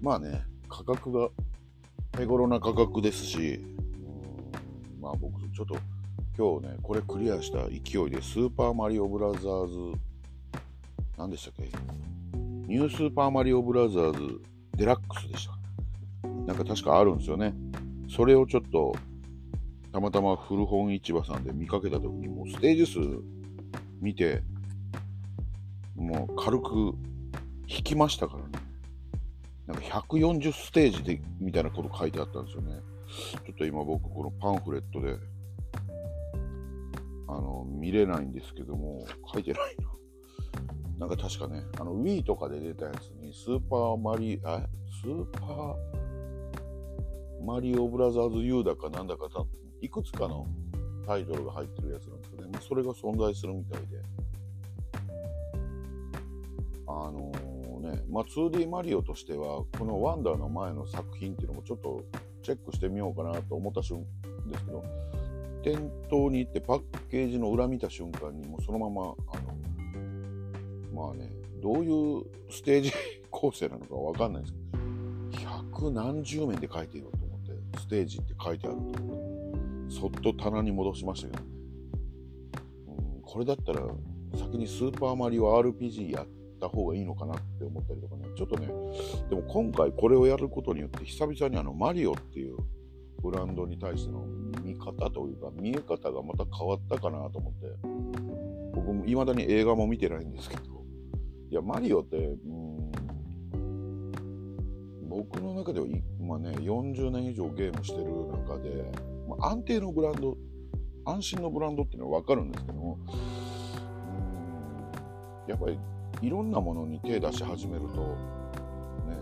[0.00, 1.28] まあね価格が
[2.12, 3.64] 手頃な価格ですし
[5.00, 5.76] まあ僕ちょっと
[6.36, 9.98] 今日ねこれクリアした勢いでスーパーマリオブラザーズ
[11.16, 11.70] 何でしたっけ？
[12.66, 14.40] ニュースーパーマリオブラザーズ
[14.76, 16.28] デラックスでした。
[16.46, 17.54] なんか確かあるんですよね。
[18.08, 18.94] それをちょっと
[19.92, 23.00] たまたま古本市場さんで見かけた時にもうステージ数
[24.00, 24.42] 見て
[25.96, 26.94] もう軽く
[27.66, 28.50] 引きましたからね。
[29.66, 32.80] なんか140ステージでみたいなこと書いてあったんですよね。
[33.44, 35.16] ちょっと今僕このパンフレットで
[37.28, 39.90] あの見れないんですけども書いてないな。
[40.98, 44.66] なんか確かねあの Wii とかで出たやつにスーパーマリあ
[45.02, 45.74] スーパー
[47.42, 49.44] マリオブラザーズ U だかなんだかた
[49.80, 50.46] いくつかの
[51.06, 54.00] タイトルが入ってるやつなんですけどね、それが存在するみたいで、
[56.86, 62.04] あのー、ね、まあ、2D マリオとしては、このワンダーの前の作品っていうのもちょっと
[62.42, 64.04] チェックしてみようかなと思った瞬
[64.44, 64.84] 間ですけど、
[65.62, 69.54] 店頭に行ってパッケージの裏見た瞬間に、もうそのまま、あの、
[70.92, 71.30] まあね、
[71.62, 72.92] どういうステージ
[73.30, 74.54] 構成なのかわかんないです
[75.32, 79.14] けど、百何十面で書いてるのと思って、ステージって書いてあると思
[79.86, 81.42] って、そっと棚に戻しましたけど。
[82.88, 83.82] うん、これだったら、
[84.34, 88.68] 先にスーパーマリオ RPG やってた方がいいのかなって思ったりとかね、ちょっとね、
[89.28, 92.56] でも今回これをやることによって久々にあのマリオっていう
[93.22, 94.24] ブランドに対しての
[94.62, 97.66] 見方というか見え方がまた変わったかなと思って
[98.74, 100.62] 僕も未だに映画も見てないんですけど
[101.50, 102.90] いやマリオってうん
[105.08, 105.86] 僕の中では
[106.20, 108.90] 今ね40年以上ゲームしてる中で、
[109.28, 110.36] まあ、安定のブランド
[111.04, 112.98] 安心のブランドっていうのは分かるんですけども
[115.48, 115.78] やっぱり
[116.22, 119.16] いろんなものに手出し始めるとね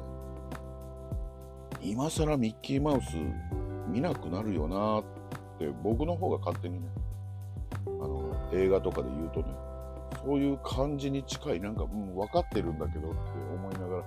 [1.80, 3.16] 今更ミッキーマウス
[3.88, 5.04] 見なくなるよなっ
[5.58, 6.88] て僕の方が勝手にね
[7.86, 9.46] あの映画とかで言うとね
[10.24, 13.18] そういう感じに近いなんか、うん、分かってるんだけどって
[13.54, 14.02] 思いながら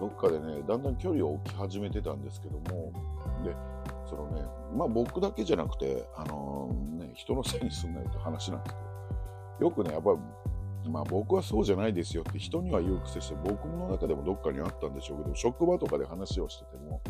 [0.00, 2.92] どっかでねだんだん距離を置き始めてたんですけども
[3.44, 3.54] で
[4.08, 4.42] そのね
[4.74, 8.80] まあ僕だけじゃなくてあのー、ね人のせいにすんなよって話なんですけ
[9.60, 10.18] どよくねやっぱり
[10.88, 17.00] まあ僕はそうじゃないですよって人には言う癖して僕の中でもどっかにあったんでしょうけど職場とかで話をしてても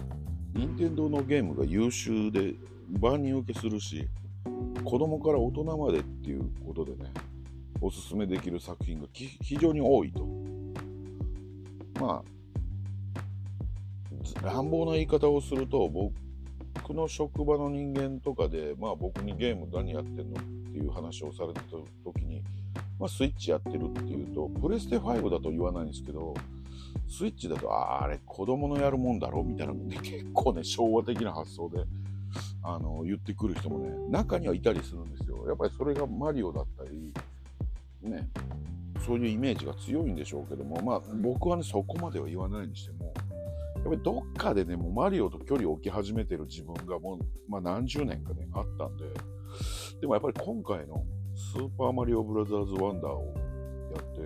[0.54, 2.54] 任天堂のゲームが優秀で
[3.00, 4.08] 万人受けするし
[4.84, 7.10] 子供から大人までっていうことでね
[7.80, 10.26] おすすめできる作品が非常に多いと。
[12.00, 12.42] まあ
[14.42, 21.60] 乱暴な言い方をすると僕の職場の人間とかでまあ僕にゲーム何やってんのっていう話をされた
[22.04, 22.42] 時に
[23.02, 26.34] まあ、スイッチやってるっていうと、プレステ5だと言わないんですけど、
[27.08, 31.84] スイッチだと、ああれ、子供のやるもんだろみたいな、ね、結構ね、昭和的な発想で、
[32.62, 35.44] あの、言ってくる人もね、中にはいたりするんですよ。
[35.48, 37.12] やっぱりそれがマリオだったり、
[38.08, 38.28] ね、
[39.04, 43.12] そういうイメージが強いんでしょうけども、まあ、僕はね、そこまでは言わないにしても、
[43.74, 49.06] やっぱりどっかでね、もうマリオと距離を置き始めてる自分がもう、まあ、何十年かね、あったんで、
[50.00, 51.04] でもやっぱり今回の
[51.50, 53.34] スーパーマリオブラザーズワンダーを
[53.94, 54.20] やって、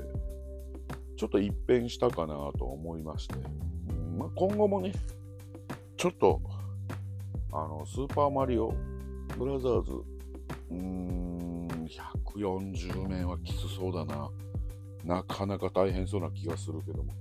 [1.16, 3.34] ちょっと一変したかなと思いまして、
[4.16, 4.92] まあ、今後もね、
[5.96, 6.40] ちょっと、
[7.52, 8.72] あの、スーパーマリオ
[9.38, 11.68] ブラザーズ、うーん、
[12.34, 14.30] 140面はきつそうだな。
[15.04, 17.14] なかなか大変そうな気がするけども。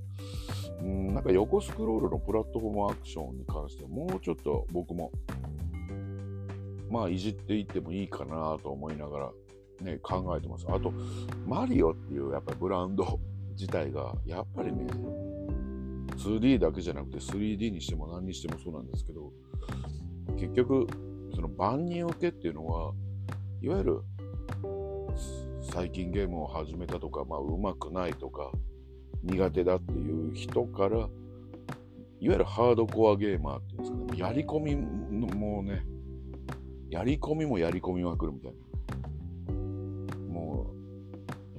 [0.82, 5.12] うんなんか横スクロールのプラットフォームアクションに関してもうちょっと僕も
[6.90, 9.32] まあいじっていってもいいかなと思いながら
[9.82, 10.66] ね、考えてます。
[10.70, 10.94] あと、
[11.46, 13.20] マリオっていうやっぱりブランド
[13.58, 14.86] 自体が、やっぱりね、
[16.18, 19.32] 2D だけじゃなくて 3D にしても何にしてもそうなんですけど、
[20.38, 20.88] 結局、
[21.34, 22.94] その万人受けっていうのは、
[23.62, 24.02] いわゆる
[25.62, 28.52] 最近ゲームを始めたとか、まあ、うまくないとか、
[29.24, 31.10] 苦手だっていう人から、いわ
[32.20, 35.86] ゆるハードコアゲーマーっていうんですかね、やり込みもね、
[36.90, 38.58] やり込みもやり込みまくるみたいな。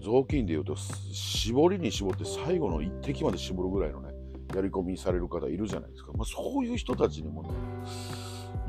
[0.02, 4.16] 雑巾で言うと絞りに絞って最後の一滴まで絞るぐらいのね
[4.54, 6.12] やり込みされる方いるじゃないですか。
[6.14, 7.50] まあ、そういう人たちにもね、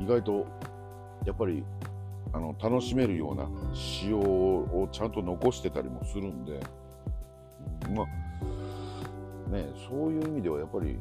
[0.00, 0.46] 意外と、
[1.24, 1.64] やっぱり、
[2.32, 6.60] あの、楽しめるような仕様をちゃんと残してたりもするんで、
[7.94, 10.98] まあ、ね、そういう意味ではやっぱり、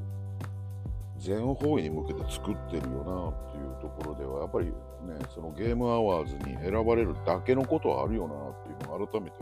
[1.20, 4.74] 全方位に向けて作ってるよなっていうところでは、やっぱりね、
[5.34, 9.38] そのゲームアワーズに選ばれるだけのことはあるよなっていうのを改めて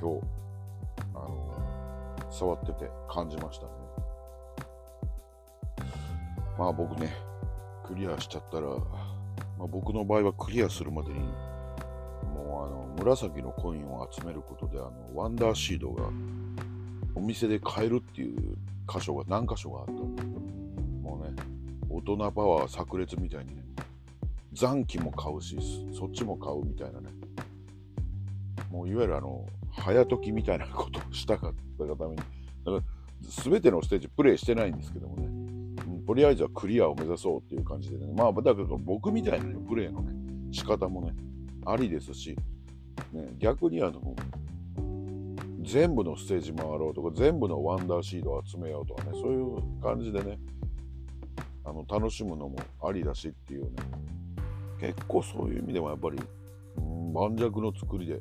[0.00, 0.26] 今日、
[1.14, 3.72] あの、触ってて感じましたね。
[6.58, 7.12] まあ僕ね、
[7.84, 11.20] クリアしちゃったら、まあ、僕の場合はクリアするまでに、
[12.34, 16.08] もうあの、紫のコインを集めることで、あの、ワンダーシードが
[17.14, 18.56] お店で買えるっていう
[18.88, 20.22] 箇所が何箇所があったんで、
[21.94, 23.62] 大人パワー炸裂みたいにね、
[24.52, 25.56] 残機も買うし、
[25.96, 27.10] そっちも買うみたいなね、
[28.68, 32.26] もういわゆるあの、早時みたいなことをしたかったがために、だか
[32.72, 32.80] ら
[33.44, 35.28] 全てのステージプレイしてないんですけどもね、
[36.04, 40.12] とりあえずはクリアを目指そうっていう感じでね、まあ、だけど僕みたいな、ね、プレイのね、
[40.50, 41.14] 仕方もね、
[41.64, 42.36] ありですし、
[43.12, 44.16] ね、逆にあの、
[45.62, 50.38] 全部のステージ回ろうとか、全部のワンダーシードを集めようとかね、そういう感じでね、
[51.64, 53.70] あの楽しむのもありだしっていうね、
[54.80, 56.18] 結構そういう意味でもやっぱり、
[56.76, 58.20] 盤石の作りで、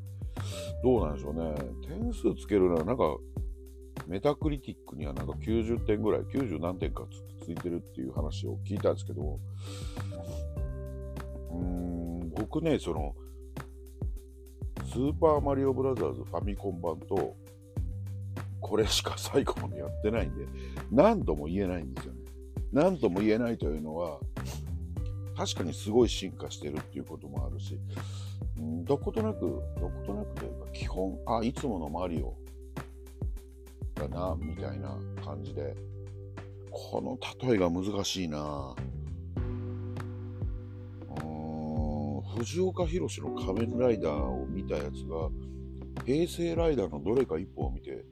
[0.84, 1.56] どうなんでしょうね、
[1.88, 3.18] 点数つけるのはなんか、
[4.08, 7.06] メタクリティックにはなんか90点ぐらい、90何点か
[7.44, 9.40] ついてるっていう話を聞いたんですけど、
[11.52, 13.16] うーん、僕ね、その、
[14.86, 17.36] スーパーマリオブラザーズファミコン版と、
[18.62, 20.46] これしか最後までやってないんで、
[20.92, 22.23] 何とも言えないんですよね。
[22.74, 24.20] 何とも言えないというのは、
[25.38, 27.80] 確かにすごい進化してるっていうこともあるし、
[28.58, 29.42] うんどことなく、
[29.80, 32.36] どことなくというか、基本、あ、いつものマリオ
[33.96, 35.76] だな、みたいな感じで、
[36.72, 37.18] この
[37.48, 38.76] 例えが難しいな。
[39.38, 39.74] うん
[42.38, 45.30] 藤岡弘の仮面ライダーを見たやつが、
[46.06, 48.04] 平成ライダーのどれか一本を見て、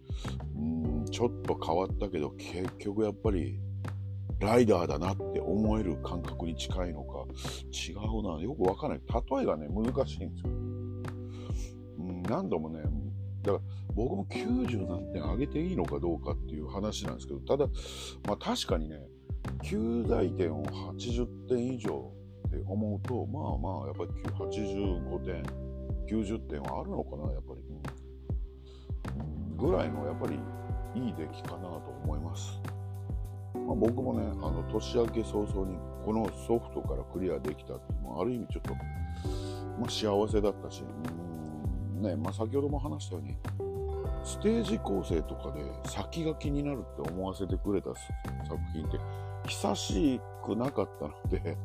[0.56, 3.60] うん、ちょっと変わったけど、結局やっぱり、
[4.42, 7.26] ライダーだなって思える感覚に近いのか、
[7.72, 9.02] 違うな、よくわかんない。
[9.38, 10.50] 例えがね、難しいんですよ。
[12.00, 12.82] うん、何度もね、
[13.44, 13.64] だから
[13.94, 17.68] 僕も90何点上げていいのかどうかっていう話なんですけど、ただ、
[18.28, 18.98] まあ確かにね、
[19.64, 22.12] 9大点を80点以上
[22.48, 24.10] って思うと、まあまあ、やっぱり
[24.60, 25.44] 85点、
[26.10, 27.62] 90点はあるのかな、やっぱり。
[29.20, 30.36] うん、ぐらいの、やっぱり
[30.96, 32.60] いい出来かなと思います。
[33.54, 40.84] まあ、僕もね、あの年明け早々にこのソフトからクリアできたっていうのは、ある意味ちょっと、まあ、幸せだったし、
[41.98, 43.38] うんねまあ、先ほども話したように、
[44.24, 49.00] ステージ構成とかで先が気になるって思わせてくれた作品って
[49.48, 51.58] 久しくなかったので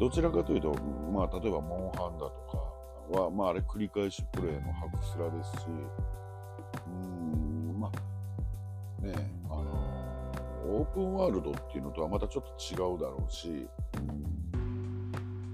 [0.00, 0.74] どちらかというと、
[1.12, 2.30] まあ、例えば、モンハンだと
[3.12, 5.66] かは、まあ、あれ、繰り返しプレイのハクスラですし、
[6.86, 7.90] うん、ま
[9.02, 9.39] あ、ね、あの
[10.70, 13.66] オープンワールドっていうのとはまたちょっと違うだろうし、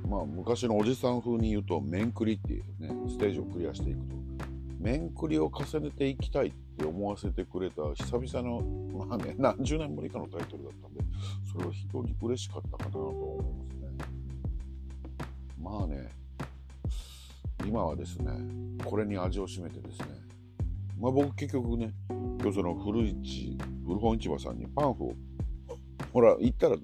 [0.05, 4.17] うん、まあ、昔のおじさん風に言うと、面クリっていうね、ステージをクリアしていくと、
[4.79, 11.01] 面クリを重ねていきたいって思わせてくれた久々の、まあね、 何十年ぶりかのタイトルだったんで、
[11.51, 13.89] それは非常に嬉しかったかなと思いますね。
[15.59, 16.09] まあね、
[17.67, 18.33] 今はですね、
[18.85, 20.07] これに味を占めてですね、
[21.01, 21.93] まあ僕結局ね、
[22.47, 25.15] 今日その古市、古本市場さんにパンフを、
[26.13, 26.77] ほら、行ったら、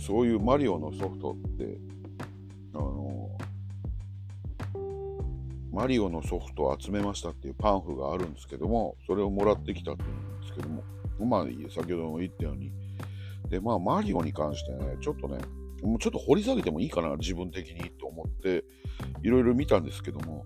[0.00, 1.78] そういうマリオのソフトって、
[2.74, 3.30] あの、
[5.70, 10.82] マリオのソフトを集めましたっていうパンフがあるんですけども、それをもらってきたっていうんですけども、
[11.24, 12.72] まあ、先ほども言ったように、
[13.48, 15.38] で、まあ、マリオに関してね、ちょっとね、
[15.84, 18.64] もうちょっと掘り下げてもいいかな、自分的にと思って、
[19.22, 20.44] いろいろ見たんですけども、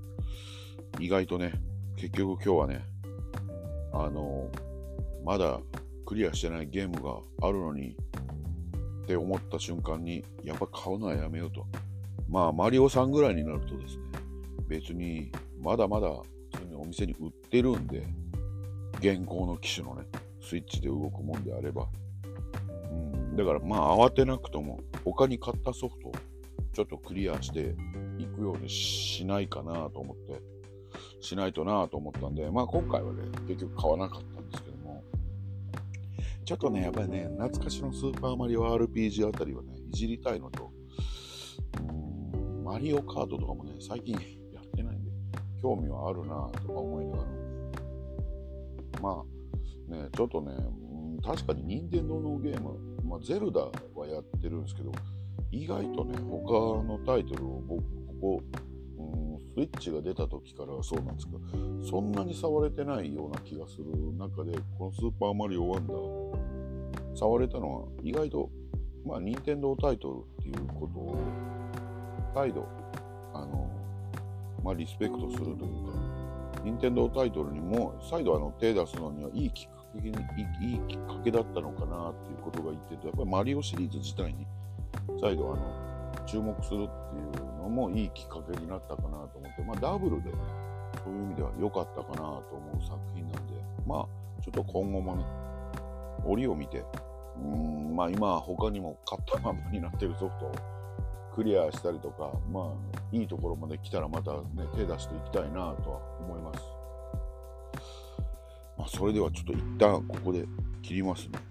[0.99, 1.55] 意外とね、
[1.97, 2.89] 結局今日はね、
[3.93, 4.49] あの、
[5.24, 5.61] まだ
[6.07, 7.97] クリアしてないゲームがあるのに
[9.03, 11.66] って思った瞬間に、やっぱ買うのはやめようと。
[12.28, 14.03] まあ、マリオさんぐらいになるとですね、
[14.68, 16.09] 別にまだまだ
[16.53, 18.07] 普通にお店に売ってるんで、
[18.99, 20.07] 現行の機種のね、
[20.41, 21.88] スイッチで動くもんであれば、
[22.91, 26.12] うん、だからまあ慌てなくとも他に買ったソフトを
[26.72, 27.74] ちょっとクリアして
[28.18, 30.41] いくようにしないかなと思って、
[31.21, 35.03] しないとなと思ったんで、まあ今回はね、結局買わなかったんですけども、
[36.45, 40.71] ちょっとね、やっぱりね、懐かしのスーパーマリオ RPG あたりはね、いじりたいのと、
[42.64, 44.14] マリオカートとかもね、最近
[44.53, 45.11] やってないんで、
[45.61, 47.31] 興味はあるなとか思いながら、
[49.03, 49.25] ま
[49.91, 50.53] あね、ちょっとね、
[51.23, 53.61] 確かに任天堂のゲーム、まあ、ゼルダ
[53.95, 54.93] はやってるんですけど、
[55.51, 58.43] 意外とね、他のタイトルを僕、ここ、
[59.55, 61.41] スイッチが出た時からそうなんですけど、
[61.85, 63.87] そんなに触れてないような気がする
[64.17, 68.51] 中で、このスーパーマリオワンダー、触れたのは意外と、
[69.05, 71.17] まあ、任天堂タイトルっていうことを、
[72.35, 72.67] 再度、
[73.35, 73.71] あの、
[74.63, 76.11] まあ、リスペクトするというか、
[76.65, 80.13] 任天堂タイトルにも再度あの手出すのにはいいきっかけにい
[80.73, 84.47] いいきっかけだったのかなっていうことが言ってて、やっぱりマリオシリーズ自体に
[85.21, 85.89] 再度あの
[86.31, 86.87] 注目するっ
[87.33, 90.31] ていうのもいいきっかけになったかなと思って、まあ、ダブルで
[91.05, 92.22] そういう意味では良かったかなと
[92.53, 93.55] 思う作品なんで、
[93.87, 95.24] まあ、ちょっと今後もね、
[96.24, 96.85] 折を見て、
[97.43, 100.53] うん、まあ今、他にも買ったままになってるソフトを
[101.35, 104.41] クリアしたりとか、まあ、いいところまで来たらまたね、
[104.76, 106.61] 手出していきたいなとは思います。
[108.78, 110.45] まあ、それではちょっと一旦ここで
[110.83, 111.50] 切りますね。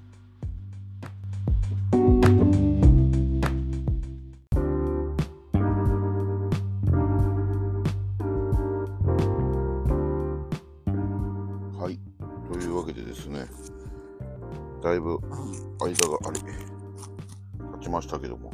[18.10, 18.52] したけども、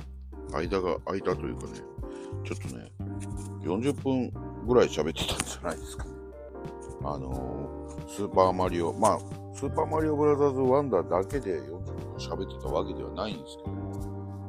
[0.51, 1.71] 間が空いたというかね、
[2.43, 2.91] ちょっとね、
[3.63, 4.31] 40分
[4.67, 6.11] ぐらい喋ってたんじゃないですかね。
[7.03, 9.19] あのー、スーパーマリオ、まあ、
[9.53, 13.71] スーパーマリオブラザーズワンダーだけで40分喋ってたわけではないんですけど、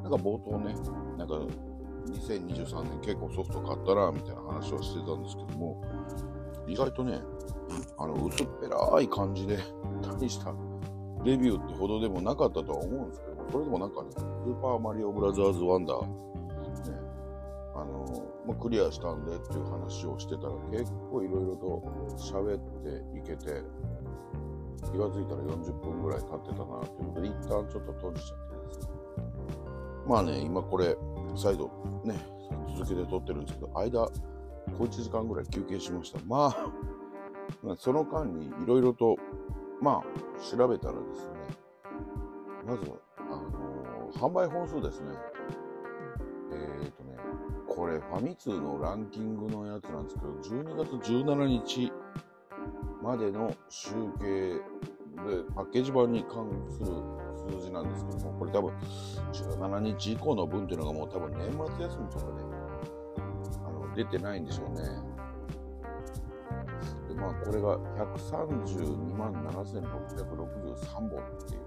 [0.03, 0.75] なんか冒頭ね、
[1.19, 1.35] なんか
[2.11, 5.85] 2023年結構ソフト買ったらみたいな話はしてたんですけども、
[6.67, 7.21] 意外とね、
[7.99, 9.59] あの、薄っぺらい感じで、
[10.03, 10.53] 大した
[11.25, 16.09] レビューってほどでもなかったとは思うんですけど、それでもなんかね、スーパーマリオブラザーズワンダー、ね、
[17.75, 21.83] あの、まあ、クリアしたんでっていう話をしてたら結構いろいろと
[22.17, 23.63] 喋っていけて、
[24.93, 28.87] 気がついたら40分ぐらい経ってたなっていうことで、一旦ちょっと閉じちゃってですね。
[30.07, 30.97] まあね、今これ、
[31.37, 31.71] 再度
[32.05, 32.15] ね、
[32.77, 34.11] 続けて撮ってるんですけど、間、
[34.79, 36.19] 小1時間ぐらい休憩しました。
[36.25, 39.17] まあ、その間にいろいろと、
[39.81, 41.33] まあ、調べたらですね、
[42.67, 42.97] まずは、
[44.19, 45.09] 販売本数ですね。
[46.53, 47.17] えっ、ー、とね、
[47.69, 51.93] これファミ通のランキングのやつなんですけど、12月17日
[53.03, 56.87] までの集計でパッケージ版に関する
[57.51, 58.73] 数字なんですけども、これ多分
[59.33, 62.33] 17日以降の分っていうのがもう多分年末休みとかで、
[63.67, 64.83] あの出てないんでしょうね。
[67.09, 67.79] で、まあこれが
[68.17, 71.11] 132万7663本っ
[71.47, 71.66] ていう、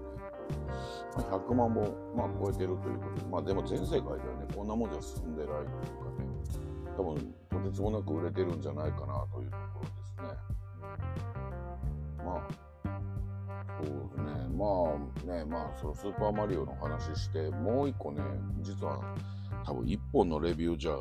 [1.16, 1.84] 100万本、
[2.16, 4.20] まあ、超えてるということで、まあ、でも全世界ではね、
[4.54, 5.74] こんなもんじゃ進んでないというか
[6.18, 6.30] ね、
[6.96, 10.60] 多分、とてつもなく売れてるんじゃないかなというところですね。
[12.24, 12.48] まあ、
[13.82, 14.24] そうですね、
[14.56, 18.22] まあね、まあ、そのスーパーマリオの話して、もう一個ね、
[18.60, 19.00] 実は、
[19.64, 20.92] 多分一本のレビューじゃ、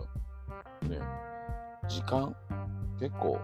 [0.89, 0.99] ね、
[1.87, 2.35] 時間、
[2.99, 3.39] 結構、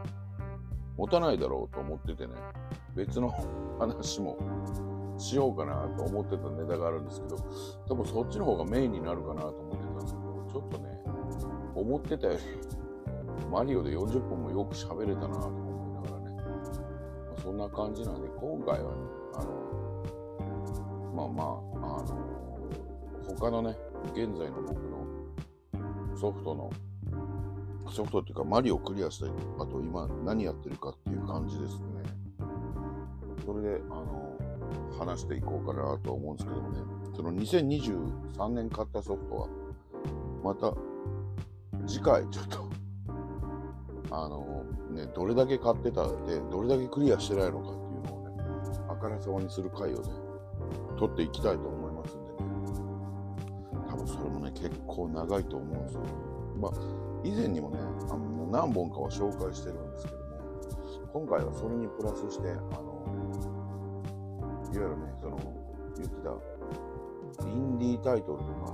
[0.97, 2.33] 持たないだろうと思っててね、
[2.95, 3.33] 別の
[3.77, 4.37] 話も
[5.17, 7.37] しようかなと思ってたネタがあるんですけど、
[7.87, 10.99] 多分そっちの方がメインになるかなと思ってたんですけど、ちょっとね、
[11.75, 12.39] 思ってたより、
[13.51, 16.37] マリオで40分もよく喋れたなと思いながらね、
[17.29, 18.97] まあ、そんな感じなんで、今回はね、
[19.35, 19.65] あの、
[21.13, 22.35] まあまあ、あの、
[23.37, 23.77] 他のね、
[24.13, 25.05] 現在の僕の
[26.17, 26.71] ソフトの、
[27.91, 31.85] ソフトっていうか、マリオクリアしたり、あと今何やってるかっていう感じですね。
[33.45, 34.34] それで、あの、
[34.97, 36.77] 話していこうかなと思うんですけどもね、
[37.15, 39.47] その2023年買ったソフトは、
[40.43, 40.73] また
[41.87, 42.65] 次回ちょっと
[44.15, 48.33] あのね、どれだけ買ってたで、どれだけクリアしてないのかっていうのをね、
[48.87, 50.09] あからさまにする回をね、
[50.97, 52.39] 取っていきたいと思いますんでね、
[53.89, 56.01] 多分それもね、結構長いと思うんですよ。
[56.59, 56.71] まあ、
[57.23, 60.25] 以前にもね、あの何本かは紹介してるんですけども、
[61.11, 62.94] 今回はそれにプラスして、あの
[64.75, 65.37] いわゆるね、その、
[65.97, 68.73] 言ってた、インディータイトルとか、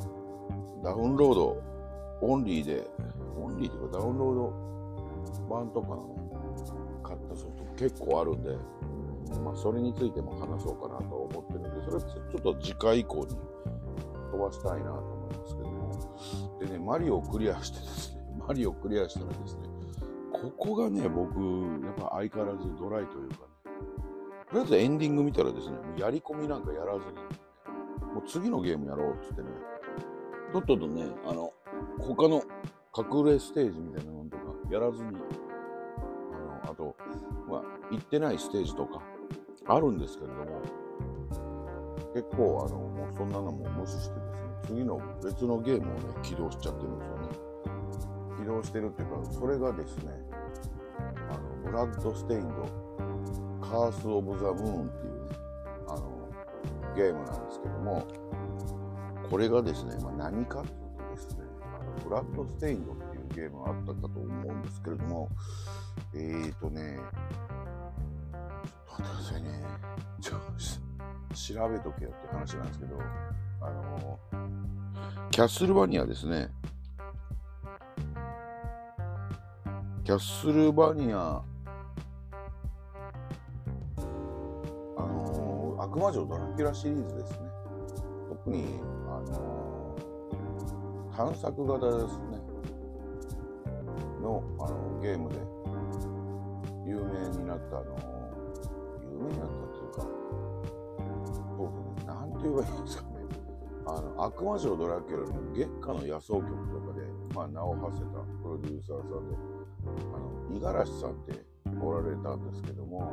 [0.83, 1.61] ダウンロード
[2.21, 2.87] オンリーで、
[3.37, 4.71] オンリーというかダウンロード
[5.49, 6.15] 版とかの
[7.03, 8.57] 買ったソフト結構あるんで、
[9.43, 13.37] まあ、それについても話そうかなと思ってるんで、それちょっと次回以降に
[14.31, 16.59] 飛ばしたいなと思いますけども。
[16.59, 19.61] でね、マリオをクリアしてですね、 マリオをクリアしたらですね、
[20.31, 21.39] ここがね、僕、
[21.85, 23.50] やっぱ相変わらずドライというかね、
[24.51, 27.13] とりあえずエンディング見たらですね、やり込みなんかやらずに、
[28.13, 29.47] もう次のゲームやろうってってね、
[30.51, 31.53] とっととね、あの、
[31.99, 32.43] 他の
[32.97, 35.09] 隠れステージみたいなのとかやらずに、
[36.65, 36.95] あの、あと、
[37.49, 39.01] まあ、行ってないステージとか
[39.67, 40.61] あるんですけれども、
[42.13, 47.21] 結構あのもうそんなのも無視してですね次の別のゲームをね起動しちゃってるんですよね。
[48.39, 50.11] 起動してるっていうかそれがですね
[51.29, 52.80] あのブラッドステインド
[53.71, 55.29] カース・オブ・ザ・ムーンっていう
[55.87, 56.27] あの
[56.93, 58.05] ゲームなんですけども
[59.29, 61.45] これがですね、まあ、何かっていうとですね
[62.03, 65.29] ブラッドステインドっていうゲームがあったかと思うんですけれども
[66.13, 66.99] えーとね
[68.91, 69.49] ちょっと待ってくださいね。
[70.19, 72.97] ちょ調べとけよって話なんですけど
[73.61, 74.19] あの
[75.31, 76.49] キャッスルバニアですね。
[80.03, 81.41] キャッスルバニア
[85.91, 87.37] 悪魔城ドラキュラシリーズですね。
[88.29, 89.97] 特にあの
[91.13, 92.39] 探索型ですね。
[94.21, 95.35] のあのゲームで。
[96.87, 97.95] 有名になったあの
[99.03, 100.01] 有名になったっていうか
[101.57, 102.13] そうですね。
[102.13, 103.09] なんて言えばいいんですかね。
[103.85, 109.35] あの悪魔城ドラキュラの月下の野草曲とかで、まあ、名を馳せたプロデューサーさんで
[109.83, 111.45] あの五十嵐さんって
[111.81, 113.11] おられたんですけども、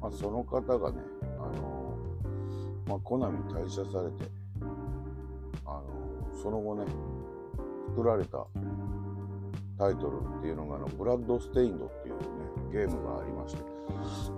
[0.00, 0.98] まあ、その方がね
[1.38, 1.83] あの、
[2.86, 4.30] まあ、コナミ退社されて
[5.64, 5.84] あの
[6.42, 6.84] その後ね
[7.88, 8.46] 作られた
[9.78, 12.20] タイトルっていうのがあのブラッドステインドっていうね
[12.72, 13.74] ゲームがありまして。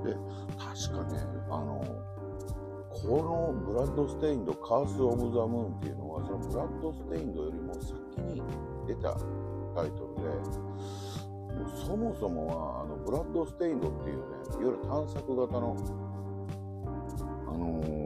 [0.05, 0.17] で
[0.59, 1.19] 確かね
[1.51, 1.85] あの
[2.91, 7.93] このブラッドステインドカース・オブ・ザ・ムーンっていうのはそのブラッドステインドよりも先
[8.23, 8.43] に
[8.87, 9.15] 出た
[9.75, 10.77] タイトルで
[11.85, 14.23] そもそもはあのブラッドステインドっていうね
[14.53, 15.77] いわゆる探索型の
[17.49, 18.06] あのー、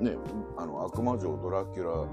[0.00, 0.16] ね
[0.56, 2.08] あの悪魔城ドラキュラ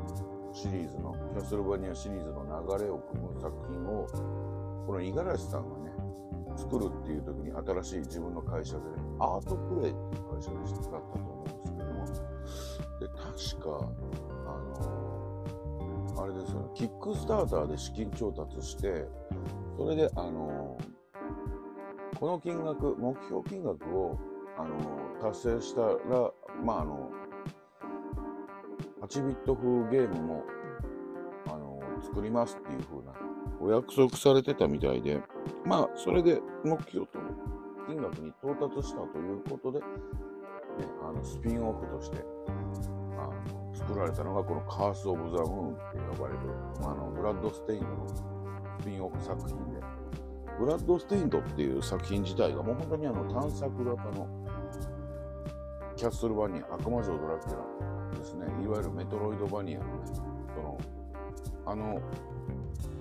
[0.53, 2.45] シリーズのキャスルバニアシリーズの
[2.77, 4.07] 流れを組む作品を
[4.85, 5.91] この五十嵐さんがね
[6.55, 8.85] 作るっていう時に新しい自分の会社で、ね、
[9.19, 12.05] アートプレイっていう会社でしただったと思うんですけども
[12.99, 13.89] で確か
[14.45, 19.07] あのあれですよねキックスターターで資金調達して
[19.77, 20.77] それであの
[22.19, 24.19] この金額目標金額を
[24.57, 24.77] あの
[25.21, 26.31] 達成したら
[26.63, 27.09] まああの
[29.03, 30.43] 8ビット風ゲームも
[31.47, 33.13] あの作りますっていう風な
[33.59, 35.21] お約束されてたみたいで
[35.65, 37.19] まあそれで目標と
[37.85, 39.85] 金額に到達したということで、ね、
[41.03, 42.23] あのスピンオフとして
[43.17, 46.39] あの作られたのがこのカース・オブ・ザ・ムーンって呼ばれる
[46.81, 49.81] まあのブラッド・ステインドのスピンオフ作品で
[50.57, 54.27] ブラッド・ステインドっていう作品自体がもう本当にあの探索型の
[55.97, 58.45] キャッスルバニア悪魔城ドラキュラですね。
[58.63, 59.91] いわゆるメトロイドバニアのね
[60.55, 60.77] その
[61.65, 62.01] あの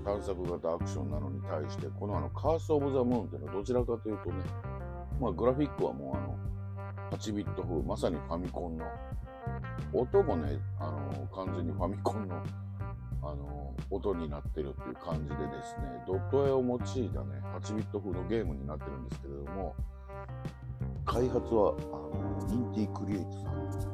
[0.04, 4.44] 探索型アクションなのに対してこのあのカース・オブ・ザ・ムーンっていうのはどちらかというとね
[5.20, 6.38] まあグラフィックはもうあの
[7.18, 8.84] 8ビット風まさにファミコンの
[9.92, 12.42] 音もねあの完全にファミコンの
[13.24, 17.08] あの音になってるっていう感じでですねドット絵を用いたね
[17.60, 19.76] 8ビット風のゲームになってるんですけれども
[21.04, 23.91] 開発はあのインティークリエイトさん。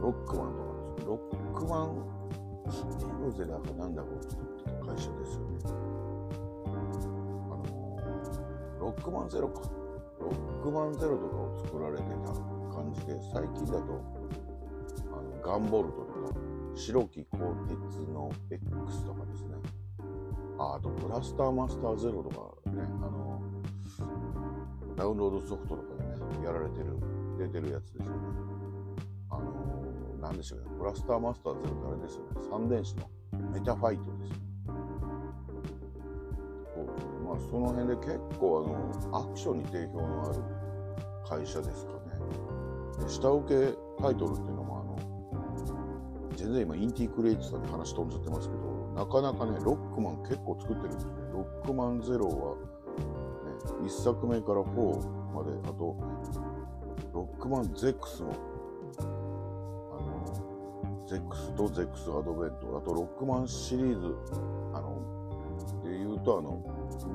[0.00, 2.04] ロックマンとかですねロックマン
[2.68, 2.70] エ
[3.24, 5.58] ロゼだかなんだかを作ってた会社ですよね。
[5.64, 5.68] あ
[7.56, 7.98] の
[8.78, 9.62] ロックマンゼロか。
[10.20, 12.32] ロックマンゼロとかを作られてた
[12.74, 14.02] 感じで最近だと
[15.10, 16.38] あのガンボルトとか
[16.74, 17.38] 白木鋼
[17.68, 17.78] 鉄
[18.12, 19.54] の X とかですね。
[20.58, 23.40] ああとブラスターマスターゼロとかねあの
[24.96, 26.98] ダウンロードソフトとかでねやられてる
[27.38, 28.57] 出てるやつですよね。
[30.28, 30.66] 何でしょうね。
[30.78, 32.48] ブラスターマスターゼロってあれですよね。
[32.50, 33.10] 三電子の
[33.50, 34.48] メタファイトですよね。
[36.74, 40.42] そうですねまあその辺で結構あのアクションに定評のある
[41.26, 41.98] 会社ですかね。
[43.04, 51.12] で下請けタイトルっていうのもあの全然今インティ・クリエイツさんに話飛んじゃってますけどなかなかねロックマン結構作ってるんですね。
[51.32, 55.96] ロックマンゼロは、ね、1作目から4まであと
[57.14, 58.57] ロックマンゼックスのあの
[61.08, 64.14] ゼックスとゼックスアドベントあとロックマンシリーズ
[64.74, 65.00] あの
[65.82, 66.62] で言うとあの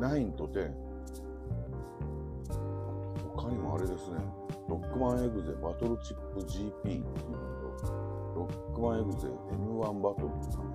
[0.01, 0.71] 9と10
[3.35, 4.17] 他にもあれですね。
[4.67, 7.19] ロックマンエグゼバトルチップ GP っていうのと
[8.35, 10.71] ロックマンエグゼ N1 バトルとかね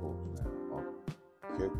[0.00, 0.50] そうですね。
[0.70, 0.78] あ
[1.56, 1.70] 結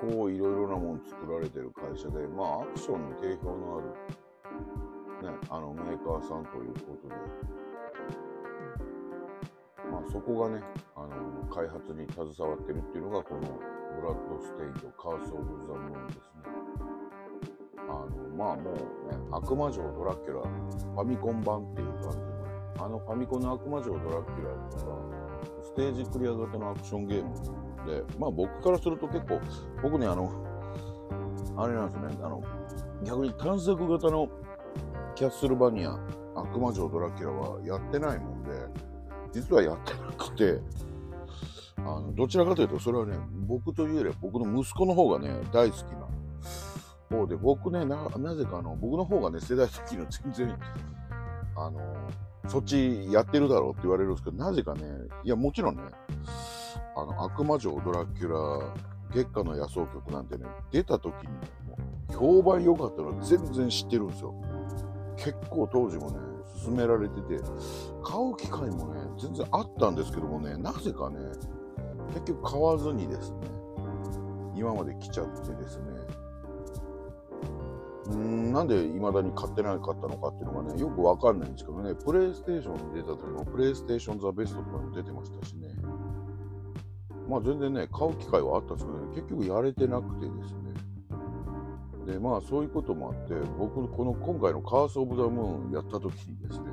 [0.00, 8.25] 構いろいろなもの作られてる会社でまあアクションに定評のあるねあのメーカーさんということで。
[9.90, 10.62] まあそこがね
[10.94, 16.22] あの開発に携わってるっていうのがこのブラッドステインとカース・オブ・ザ・ムーンですね。
[17.88, 18.80] あのまあもうね
[19.30, 24.82] 悪魔城ドラキュラファミコン版っていう感じのあのファミコンの悪魔城ドラキュラとか
[25.62, 27.34] ステージクリア型のアクションゲーム
[27.86, 29.40] でまあ僕からすると結構
[29.82, 30.30] 僕ねあの
[31.56, 32.42] あれなんですねあの
[33.04, 34.28] 逆に探索型の
[35.14, 35.98] キャッスルバニア
[36.34, 38.50] 悪魔城ドラキュラはやってないもんで
[39.32, 40.60] 実はやってなくて
[41.78, 43.16] あのどちらかというとそれはね
[43.46, 46.08] 僕というよりは僕の息子の方がね大好きな
[47.16, 50.58] 方で僕ねなぜかあの僕の方がね世代的には全然
[51.56, 51.80] あの
[52.48, 54.82] そっちやってるだろうって言われるんですけどなぜかね
[55.24, 55.82] いやもちろんね
[56.96, 58.72] あの悪魔城ドラキュラ
[59.12, 61.28] 月下の野草曲なんてね出た時に
[61.68, 61.78] も
[62.10, 64.34] う評判良かったのは全然知ってるんですよ。
[65.16, 66.18] 結構当時もね
[66.64, 67.40] 勧められてて
[68.02, 71.18] 買う機会もね全然あったんですけどもねなぜかね
[72.08, 73.38] 結局買わずにですね
[74.54, 75.84] 今まで来ちゃってですね。
[78.08, 81.94] うんなんで未だに買ってなかったのかっていうのがねよくわかんないんですけどね。
[81.94, 85.74] プレイステーションに出た時もプレイステーションザベストとかも出てましたしね。
[87.28, 90.65] まあ全然ね買う機会はあったんですけどね結局やれてなくてですね。
[92.06, 96.66] でまあそういうこともあって僕この今回のカース・オブ・ザ・ムーンやった時にですね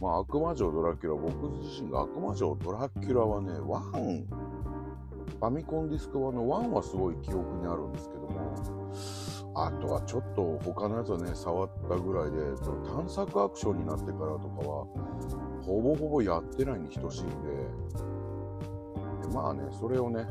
[0.00, 4.24] まあ悪魔城ドラキュラ僕自身が悪魔城ドラキュラはね1
[5.38, 8.92] ファミコンディスク版の1はすごい記憶にあるんですけども
[9.54, 14.86] あとはちょっと他のやつはね触ったぐらいでその探索アクションになってからとかは
[15.62, 17.32] ほぼほぼやってないに等しいんで
[19.28, 20.26] でまあねそれをね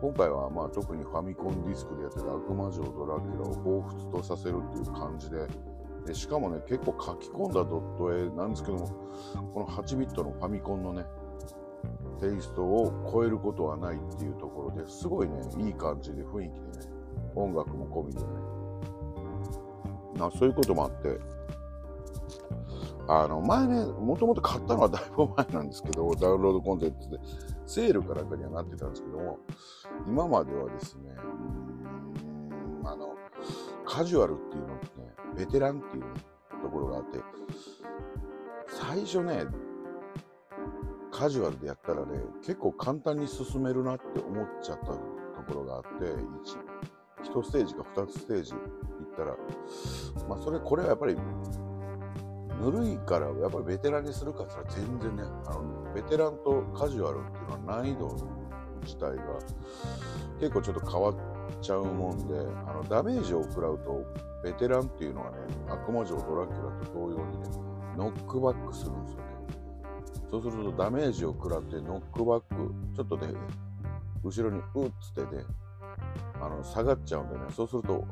[0.00, 5.46] 今回はまあ特にファミコンディスクでやってた悪魔城ドラキュラを彷彿とさせるっていう感じで
[6.06, 8.86] でしかもね結構書き込んだドット絵なんですけども
[9.54, 11.04] この8ビットのファミコンのね
[12.20, 16.92] テイストを超えることはないっていうところですごいねいい感じで雰囲気でね
[17.34, 18.26] 音楽も込みでね。
[20.18, 21.18] なそういうこともあって
[23.08, 27.18] あの前ねもともと買ったのはだいぶ前なんですけどダウンロードコンテンツで。
[27.66, 29.38] セールかなんかにはなってたんですけども
[30.06, 31.10] 今まではですね
[32.82, 33.14] うんあの
[33.84, 36.04] カジュアルっていうのってねベテランっていう、
[36.62, 37.18] ところがあって
[38.68, 39.44] 最初ね
[41.12, 44.96] カジュアルでやったらね結構簡単に進めるなって思っちゃったと
[45.48, 46.04] ころがあって
[47.24, 48.60] 1, 1ステージか2ステージ行っ
[49.16, 49.36] たら
[50.28, 51.16] まあそれこれはやっぱり
[52.60, 58.16] ぬるいからやっぱりベテランにするかって全然ねあのベテランとカジュアルっていうのは難易度
[58.82, 59.22] 自体が
[60.40, 61.14] 結構ちょっと変わっ
[61.60, 62.34] ちゃうもんで
[62.66, 64.04] あのダメージを食らうと
[64.42, 65.36] ベテランっていうのはね
[65.68, 67.48] 悪魔城ドラキュラと同様にね
[67.96, 69.26] ノックバックするんですよね。
[70.30, 73.28] そうするとダメージを食らってノックバックちょっとね
[74.22, 75.44] 後ろにうっつってね
[76.40, 78.04] あの下がっちゃうんでねそうすると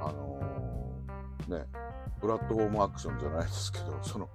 [0.00, 1.64] あのー、ね
[2.20, 4.28] プラットフォームアクションじゃないですけど その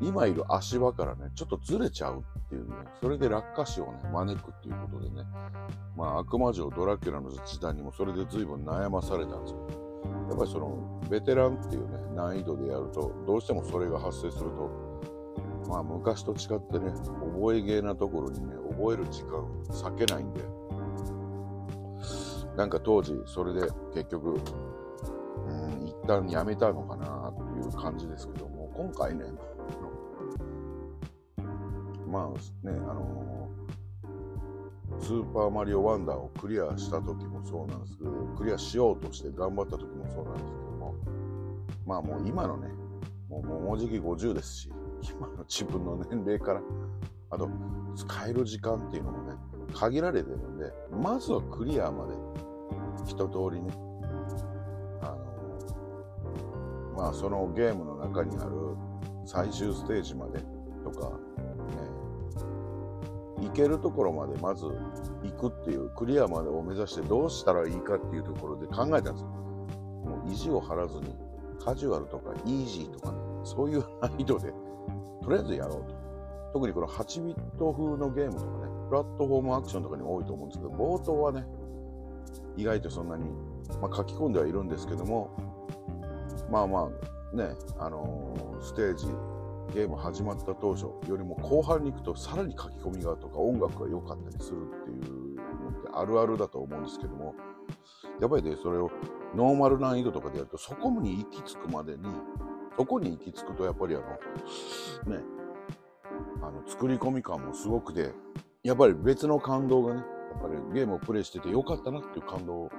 [0.00, 5.24] 今いる足場からねちょっとずれちゃうっていうねそれで落下死をね招くっていうことでね
[5.96, 9.86] まあ悪魔城ドラキュラの時代にもそれで随分悩まされたんですよ。
[10.28, 14.70] やっぱりそのベテランっていうね難易度でやるとどうしてもそれが発生すると
[15.68, 16.92] まあ昔と違ってね
[17.34, 20.40] 覚えゲーなところにね覚える時間を避けないんで
[22.56, 24.40] なんか当時それで結局
[26.06, 29.24] 旦やめたのかなっていう感じですけども今回ね
[32.06, 40.94] まあねあのー、スーパーマリオワンダーをクリアした時もそうなんですけどクリアしようとして頑張った時もそうなんですけども
[41.84, 42.68] まあもう今のね
[43.28, 44.70] もうもうじき50ですし
[45.10, 46.60] 今の自分の年齢から
[47.30, 47.48] あと
[47.96, 49.36] 使える時間っていうのもね
[49.74, 52.14] 限られてるんでまずはクリアまで
[53.06, 53.85] 一通りね
[56.96, 58.52] まあそのゲームの中にある
[59.24, 60.40] 最終ステージまで
[60.84, 61.10] とか
[63.40, 69.28] ね行けるところまでまず行くっていうクリアまでを目指してどうしたらいいかっていうところで考えたんですよ。
[69.28, 71.14] もう意地を張らずに
[71.62, 74.52] カジュアルとかイージーとか、ね、そういう難易度で
[75.22, 76.06] とりあえずやろうと。
[76.52, 81.44] 特にこの8ビット風のゲームとかねプラットフォームアクションとかに多いと思うんですけど冒頭はね
[82.56, 83.24] 意外とそんなに、
[83.82, 85.30] まあ、書き込んではいるんですけども
[86.50, 86.90] まあま
[87.32, 89.06] あねあのー、ステージ
[89.74, 97.34] ゲーム始まった当初よりも後半に行くとさらに書き込みがとか音楽が良かったりするっていうのってあるあるだと思うんですけども
[98.20, 98.90] やっぱりねそれを
[99.34, 102.04] ノーマル難易度とかでやるとそこに行き着くまでに
[102.76, 105.22] そこに行き着くとやっぱりあのね
[106.42, 108.12] あの作り込み感もすごくて
[108.62, 112.70] やっぱり別の感動がねやっぱりゲームをプレイしててよかったなっていう感動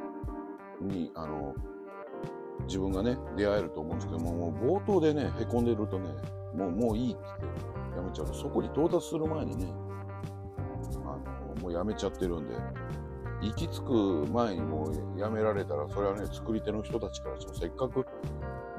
[0.81, 1.53] にあの
[2.65, 6.09] 自分がね出会えると思うんですけどももう冒頭でねへこんでるとね
[6.55, 7.21] もうもういいって
[7.95, 9.67] やめちゃうとそこに到達する前にね
[11.05, 11.17] あ
[11.55, 12.55] のもうやめちゃってるんで
[13.41, 13.91] 行き着く
[14.31, 18.05] 前にもうやめられたらそれはね作り手の人たちからしてもせっかくね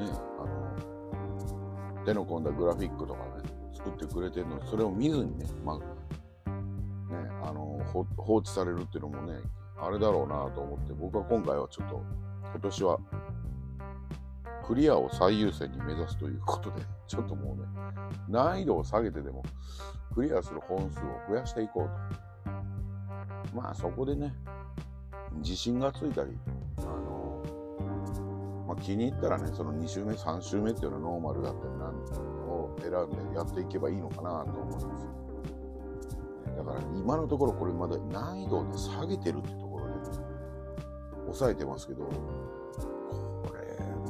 [0.00, 5.84] あの手の込んだグラフィックとかね作ってくれてるのにそれを見ずにね,、まあ、ね
[7.42, 7.80] あの
[8.16, 9.38] 放置されるっていうのもね
[9.80, 12.02] あれだろうなと思って僕は今回はちょっと
[12.52, 12.98] 今年は
[14.68, 17.62] クリアを最優先に目指すということでちょっともうね
[18.28, 19.42] 難易度を下げてでも
[20.14, 23.56] クリアする本数を増やしていこうと。
[23.56, 24.34] まあそこでね
[25.38, 26.36] 自信がついたり
[26.78, 27.42] あの
[28.68, 31.94] まあ、気に入ったらねその2週目3週目っていうのはノーマルだったりなん
[32.46, 34.86] を選んでやっていけばいいのかなと思います
[36.58, 40.24] だから、今のところこれまだ難易度で下げてるってところで、ね、
[41.24, 42.10] 抑えてますけど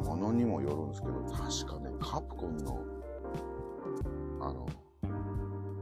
[0.08, 2.82] ものにもよるんですけど確かねカプコンの
[4.40, 4.66] あの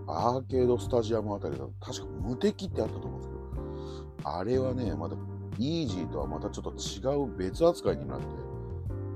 [0.09, 5.16] アーケードスタジアムあたりだと確か無敵ってあったと思うんですけどあれはねまだ
[5.59, 8.27] イージーとはまたちょっと違う別扱いになって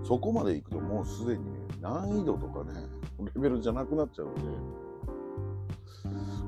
[0.05, 2.87] そこまで行くともうすでにね難易度とかね
[3.35, 4.41] レベルじゃなくなっちゃうんで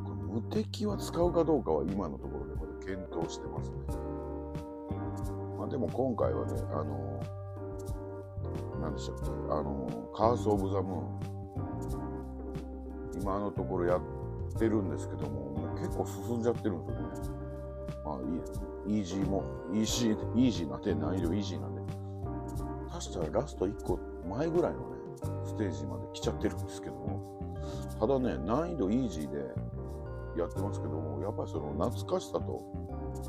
[0.05, 3.77] これ無敵は使うかどうかは今のところでまだ検討してますね。
[5.59, 7.23] まあでも今回はねあの
[8.83, 9.30] 何でしたっけ？
[9.51, 11.03] あのカース・オブ・ザ・ムーン
[13.22, 14.01] 今のところやっ
[14.59, 17.09] てるんですけどももう結構進んじゃってるんですよね。
[18.05, 18.18] まあ
[18.87, 21.83] イージーもイージーイージーな点難易度イージーなんで。
[22.91, 24.87] 確かラスト1個前ぐらいのね
[25.45, 27.22] ステージまで来ちゃってるんですけども。
[28.01, 29.55] ただね難易度イージーで
[30.37, 32.62] やってますけどもやっぱりその懐かしさと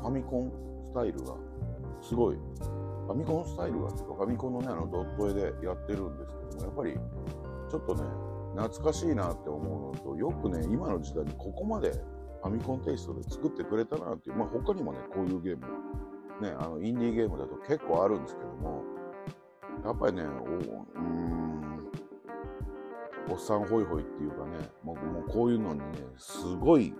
[0.00, 0.50] ァミコン
[0.90, 1.34] スタイルが
[2.02, 2.38] すごい
[3.06, 6.94] ファミコンスタイルがっていうかファミコンのねあのドット絵でやってるんですけどもやっぱり
[7.70, 8.02] ちょっとね
[8.56, 15.66] 懐かしいなって思うのとよくね今の時代にここまでファミコンテイストで作ってくれたなっていうまあ他にもねこういうゲーム
[16.40, 18.82] ねあのインディーゲームだと結構あるんですけども
[19.84, 21.88] やっぱりねおうん
[23.30, 25.84] おっさんホイホイっていうかねもうもうこういうのにね
[26.16, 26.94] すごい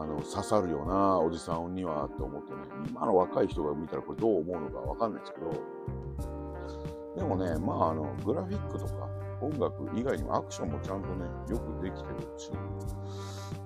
[0.00, 5.50] あの刺さるよなおじさんにはって思ってね今の若い人が見たらこれどう思うのかわかんないですけど
[7.16, 9.08] でもねまああのグラフィックとか
[9.40, 12.50] 音楽以外にもアクションもちゃんとねよくできてるし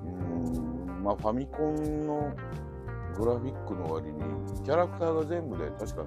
[0.04, 2.34] うんまあファミコンの
[3.16, 4.20] グラフィックの割に
[4.64, 6.04] キャラクターが全部で確か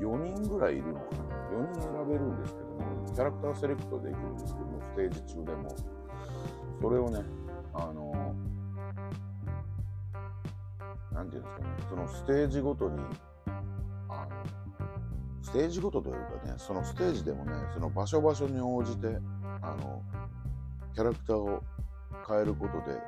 [0.00, 1.32] 4人ぐらいいるのかな。
[1.52, 5.76] 4人選べるんですけどもキャラクターセレクトできるんですけどもステージ中でも。
[6.80, 7.20] それをね
[11.32, 12.98] て言うんですかねそのステージごとに
[14.08, 14.28] あの
[15.42, 19.18] ステージごとというかねそのステージでもねその場所場所に応じて
[19.60, 20.02] あの
[20.94, 21.62] キャラクターを
[22.28, 22.98] 変えることで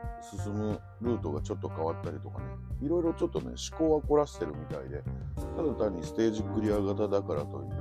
[0.44, 2.44] 進むルートがちょっと変わったりとかね
[2.82, 5.02] いろいろちょっとね思考は凝らしてるみたいで
[5.56, 7.80] ただ単にステージクリア型だからといってね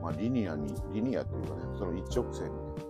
[0.00, 2.84] まあリニアにリニアっていうかねその一直線にね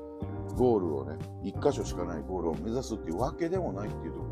[0.57, 4.24] ゴールをね一箇所しかないゴールを目指すっていうわけでもないっていうと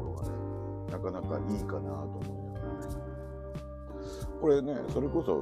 [0.93, 3.13] なかなかいいかなと思いながらね。
[4.41, 5.39] これねそれこそ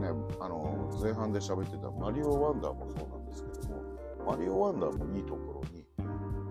[0.00, 0.08] ね
[0.40, 3.82] あの前半で喋ってたマリオワンダーもそうなんですけども
[4.26, 5.86] マリオワンダーもいいところに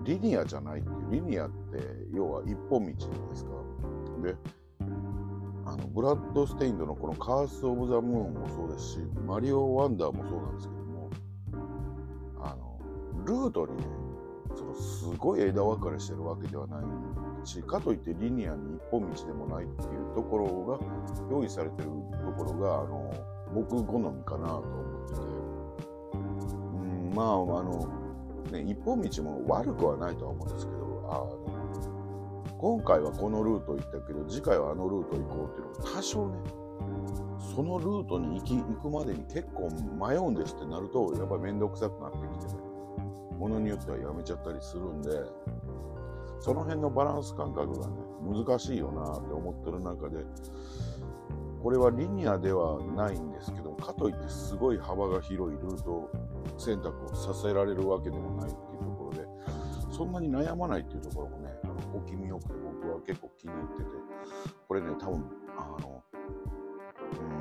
[0.06, 1.78] リニアじゃないっていうリニアって
[2.12, 3.52] 要は一本道じゃないですか
[4.24, 4.36] で
[5.66, 11.10] あのブラッドステインドのこのカース・オブ・ザ・ムーンもそうですしマリオ・ワンダーもそうなんですけども
[12.42, 12.80] あの
[13.26, 13.84] ルートにね
[14.56, 17.29] そのすごい枝分かれしてるわけではない。
[17.50, 20.80] しかといってリニアに一本道でもないっていうところが
[21.32, 21.90] 用意されてる
[22.24, 23.12] ところがあの
[23.56, 25.20] 僕好みかなと思ってて。
[26.12, 27.90] うんまああの
[28.52, 30.80] ね一本道も悪くはないとは思うんですけど
[31.10, 36.38] あ今回はこのルート行ったけど次回はあのルート行こうっていうのが多少ね
[37.56, 39.70] そのルートに行き行くまでに結構
[40.00, 42.60] 迷うんですってなるとやっぱり面倒くさくなってきてね
[43.40, 45.10] ものによってはやめちゃったりするんで
[46.40, 50.24] その辺のバランス感覚がね難しいよなって思ってる中で
[51.62, 56.10] これはリニアではないんですけどかといってすごい幅が広いルート
[56.58, 59.28] 選択をさせられるわけでもないっていうところで
[59.92, 63.90] そんなに悩まないっていうところもねあの小気味よくて僕は結構気に入ってて
[64.68, 65.26] これね多分
[65.58, 66.04] あの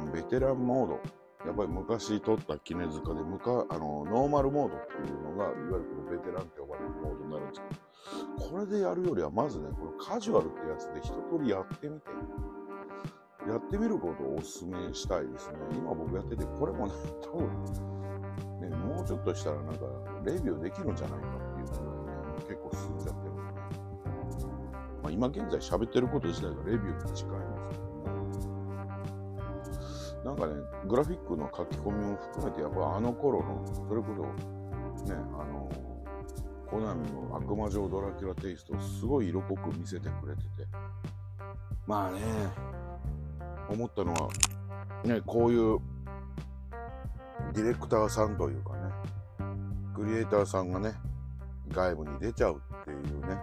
[0.05, 1.01] うんベテランモード
[1.47, 7.88] やっぱり昔撮った絹塚でむかあのノーマルモードっていうのがいわゆるこのベテランって呼ばれるモードになるんですけど
[8.51, 12.07] これでやるよりはまずねこのカジュアルってやつで一通りやってみて。
[13.49, 15.59] やってみることをお勧めしたいですね。
[15.73, 16.93] 今僕やってて、これもね、
[17.23, 17.49] 多分、
[18.61, 19.87] ね、もうちょっとしたらなんか、
[20.25, 23.33] レビューできるんじゃないかっていうぐらいね、結構進んじゃってる。
[23.33, 23.49] んで、ね、
[25.03, 27.83] まあ、今現在喋ってること自体がレビューに近いんですけど
[30.25, 30.53] も、なんかね、
[30.87, 34.23] グラフィックの書き込みも含めて、やっぱあの頃の、それこそ、
[35.11, 35.58] ね、あの、
[36.71, 40.49] コナミの悪魔城ドラキュラテイストをすごい色濃く見せてくれてて、
[41.87, 42.21] まあね、
[43.71, 44.29] 思ったのは、
[45.05, 45.79] ね、こういう
[47.55, 48.93] ディレクターさんというかね、
[49.95, 50.93] クリエイターさんがね、
[51.71, 53.39] 外部に出ちゃうっていうね、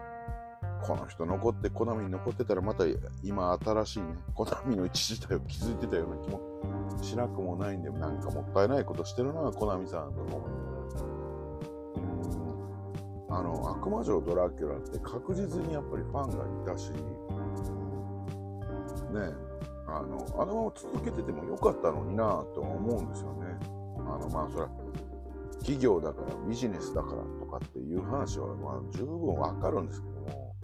[0.84, 2.84] この人残って、コナミに残ってたらまた
[3.24, 10.65] 今新しいね、コナミの一時代を築いてたような気もしなくもないんで、なんかもったいないことしてるな、コナミさんとか思。
[13.36, 16.30] あの、悪魔城ドラキュラって確実にやっぱりファン
[16.66, 16.96] がいたし、ね、
[19.88, 23.48] あの、あのまま続けててもよかったのになと思うんですよね。
[23.98, 24.70] あの、まあ、それは、
[25.60, 30.56] 企業だからビジネスだからとかっていう話は、まあ、十分わかるんですけども、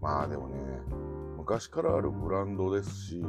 [0.00, 0.56] まあでもね、
[1.36, 3.24] 昔からあるブランドですし、う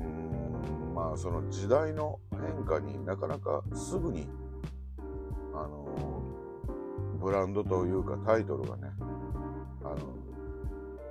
[0.00, 4.28] ーん、まあその時代の変化になかなかすぐに、
[5.52, 6.23] あの、
[7.24, 8.92] ブランドというかタイトルがね、
[9.82, 9.96] あの、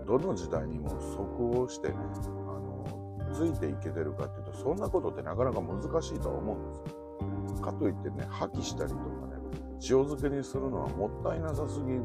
[0.05, 7.61] どの時代にも即応してね、あの、ついていけてるかっていうと、そんなことってなかなか難しいとは思うんですよ。
[7.63, 9.33] かといってね、破棄したりとかね、
[9.81, 11.97] 塩漬けにするのはもったいなさすぎる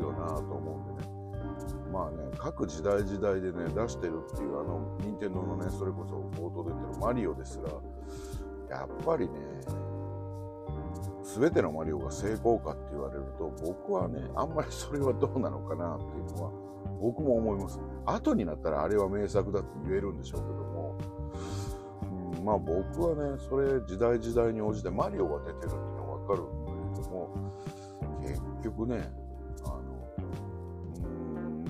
[0.00, 1.10] よなと思うんでね。
[1.92, 7.60] まあね、各時代時代でね、出してるっていう、あの、任天堂のね、それこそ冒頭で言ってるマリオです
[8.70, 9.32] ら、やっぱりね、
[11.22, 16.50] 全てのマリオが成功かって言われると、僕はね、あんまりそれはどうなのかなっていうのは、
[17.00, 17.80] 僕も思います。
[18.04, 20.98] 後になったらあれは名作だって言えるんでしょうけども、
[22.36, 27.52] うん、まあ僕はね、それ時代時代に応じてマリオが出てるっていうのはわかるんだけども、
[28.22, 29.12] 結局ね、
[29.64, 29.80] あの、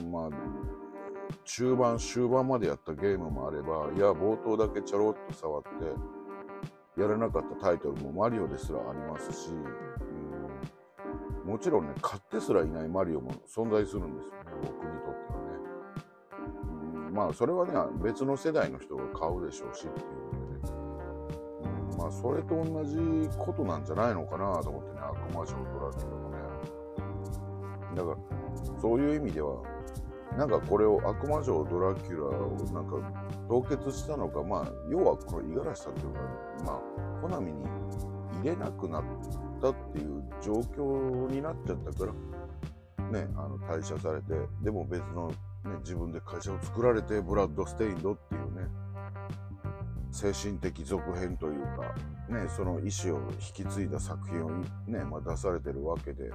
[0.03, 0.31] うん、まあ、
[1.45, 5.69] 中盤、終盤までやったゲームもあれば、いや、冒頭だけちょろっと触って、
[6.97, 9.51] やらなかったタイトルもマリオですらありますし、
[11.45, 16.49] うん、もちろんね、買ってすらいないマリオも存在するんですよね、僕にとってはね。
[17.07, 17.73] うん、まあ、それはね、
[18.03, 20.71] 別の世代の人が買うでしょうしっていうのでね。
[21.93, 22.99] うん、まあ、それと同じ
[23.39, 26.37] ことなんじゃないのかなと思ってね、悪魔城ドラキュラもね。
[27.95, 28.17] だから、
[28.81, 29.63] そういう意味では、
[30.37, 32.97] なんかこれを悪魔城ドラキュラをなんか
[33.49, 36.21] 凍結したのか、まあ、要はこの五十嵐さんというか、
[36.65, 37.65] まあ、コナミに
[38.41, 39.05] 入れなくなっ
[39.61, 45.37] たっていう状況になっちゃったから、ね、あの退社されて、でも別の、ね、
[45.81, 48.69] 自分で会社を作られて、ブラッド・ステインドっていうね、
[50.13, 51.95] 精神的続編というか、
[52.29, 54.51] ね、その意思を引き継いだ作品を
[54.87, 56.31] ね、まあ、出されてるわけで、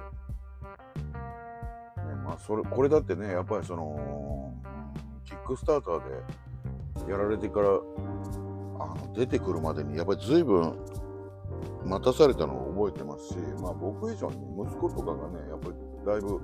[2.26, 4.52] まあ、それ、これだってね、やっぱりその、
[5.24, 7.70] キックスターターでやられてから、あ
[8.88, 10.76] の、出てくるまでに、やっぱり随分
[11.84, 15.74] 待たされたのを覚えてますし、まあ僕以上に息子とかがね、やっぱり
[16.04, 16.40] だいぶ、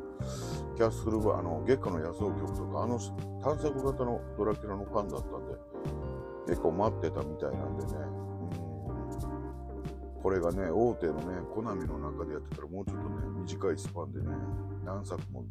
[0.76, 2.98] キャッスルあの、月下の野草曲とか、あの
[3.42, 5.54] 探索型のドラキュラのファンだったんで、
[6.46, 7.92] 結構待ってたみたいなんでね、
[10.22, 14.26] これがね、大手のね、コナミの中でやってたらもうちょっとね、短いスパンでね、
[14.84, 15.48] 何作もね、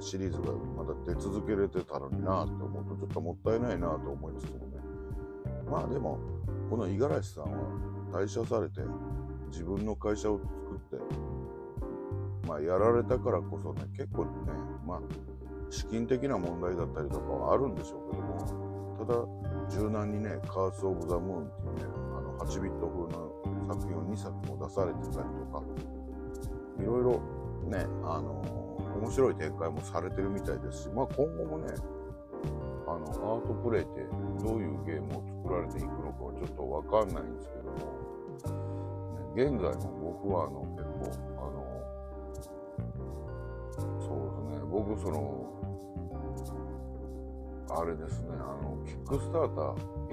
[0.00, 4.64] シリーズがまだ出続けれてたのになって思うと、ちょっともったいないなと思いつつもね。
[5.68, 6.18] まあでも、
[6.70, 7.50] この五十嵐さんは
[8.12, 8.82] 退社されて、
[9.50, 11.04] 自分の会社を作って、
[12.46, 14.30] まあやられたからこそね、結構ね、
[14.86, 15.00] まあ、
[15.70, 21.82] 資金的な問題だったりとかはあるんでしょうけども、ただ、柔軟にね、カース・オブ・ザ・ムーンっていうね、
[22.16, 25.62] あの8ビット風の作品を2作も出されてたりとか、
[26.80, 27.20] いろいろ
[27.68, 28.42] ね、あの、
[29.00, 31.74] 面白い展開もされてるみたいですし、まあ今後もね、
[32.86, 34.06] あの、アートプレイって
[34.42, 37.78] どういうゲームを作られていくのかはちょっとわかんないんですけども、
[39.34, 41.64] ね、現在も僕はあの、結構、あの、
[44.00, 44.18] そう
[44.50, 45.54] ですね、僕その、
[47.70, 49.60] あれですね、あの、キックスタータ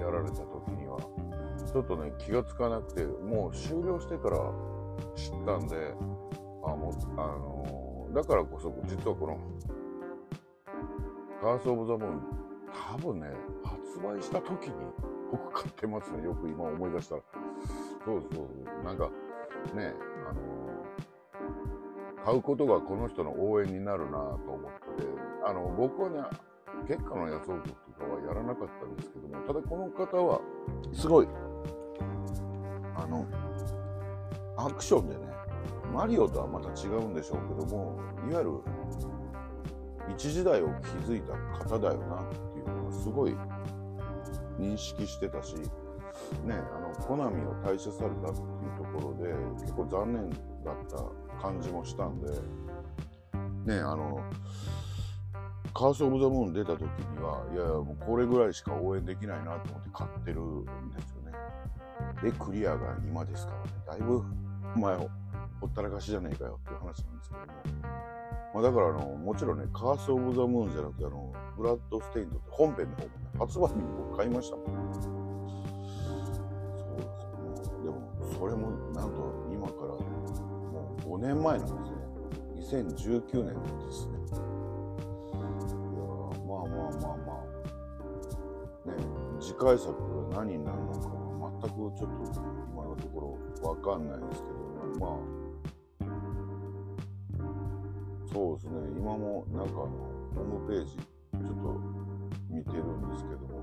[0.00, 0.98] やられた時には、
[1.72, 4.38] ちょっとね、気がつかなくて、もう終了してから
[5.14, 5.94] 知ったんで、
[6.64, 9.38] あ、もう、あのー、だからこそ、実はこの、
[11.40, 12.22] カース・オブ・ザ・ムーン、
[12.94, 13.28] 多分ね、
[13.64, 14.74] 発売した時に
[15.30, 16.22] 僕買ってますね。
[16.24, 17.22] よく今思い出したら。
[18.04, 18.84] そうそうそう。
[18.84, 19.10] なんか、
[19.74, 19.94] ね、
[20.28, 25.06] あのー、買うことがこの人の応援になるなと思って、
[25.46, 26.22] あの、僕はね、
[26.86, 30.40] 結果の野草とかはやらなかったんですけどもただこの方は
[30.92, 31.28] すごい
[33.02, 33.26] あの
[34.56, 35.20] アクションでね
[35.92, 37.98] マリオとはまた違うんでしょうけども
[38.30, 38.50] いわゆる
[40.16, 40.68] 一時代を
[41.04, 41.32] 築いた
[41.64, 43.34] 方だよなっていうのがすごい
[44.58, 50.40] 認識してたし、ね、あのコナミを退社されたっていうところで結構残念だっ
[50.88, 52.30] た感じもしたんで、
[53.66, 54.20] ね、あの
[55.74, 56.88] カース・オブ・ザ・ムーン出た時に
[57.18, 61.11] はいやいやもうこれぐらいしか応援できないなと思って買ってるんです。
[62.22, 64.22] でクリアが今ですからねだいぶ
[64.76, 65.08] 前ほ
[65.66, 68.02] ったらかしじゃねえかよっていう話なんですけども。
[68.54, 74.66] まあ、だからあのもちろんね、カース・オブ・ザ・ムーンじゃなくてあの、ブラッド・ステインドって本編の方もね、発売日に僕買いましたもん。
[74.66, 75.08] そうです、
[77.70, 77.84] ね。
[77.84, 78.02] でも、
[78.38, 82.92] それもなんと今からもう5年前なんですね。
[82.92, 84.12] 2019年なんですね。
[84.12, 84.40] いや
[86.46, 88.88] まあまあまあまあ。
[88.88, 88.94] ね、
[89.40, 89.92] 次回作
[90.30, 91.21] が何になるのか
[91.62, 92.06] 全くちょっと
[92.72, 94.56] 今のところわかんないですけど、
[94.98, 95.18] まあ、
[98.32, 99.90] そうですね、今もなんかあの
[100.34, 101.02] ホームページちょ
[101.38, 101.80] っと
[102.50, 103.62] 見てるんですけども、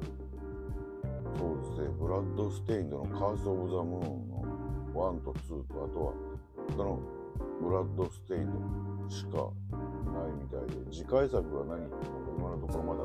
[1.38, 4.44] そうですね、ブラッド・ステインドのカース・オブ・ザ・ムーンの
[4.94, 6.14] 1と2と、あとは、
[6.72, 7.00] その
[7.62, 9.52] ブラッド・ステインドしか
[10.12, 13.04] ないみたいで、次回作が何っていうのが今のところまだ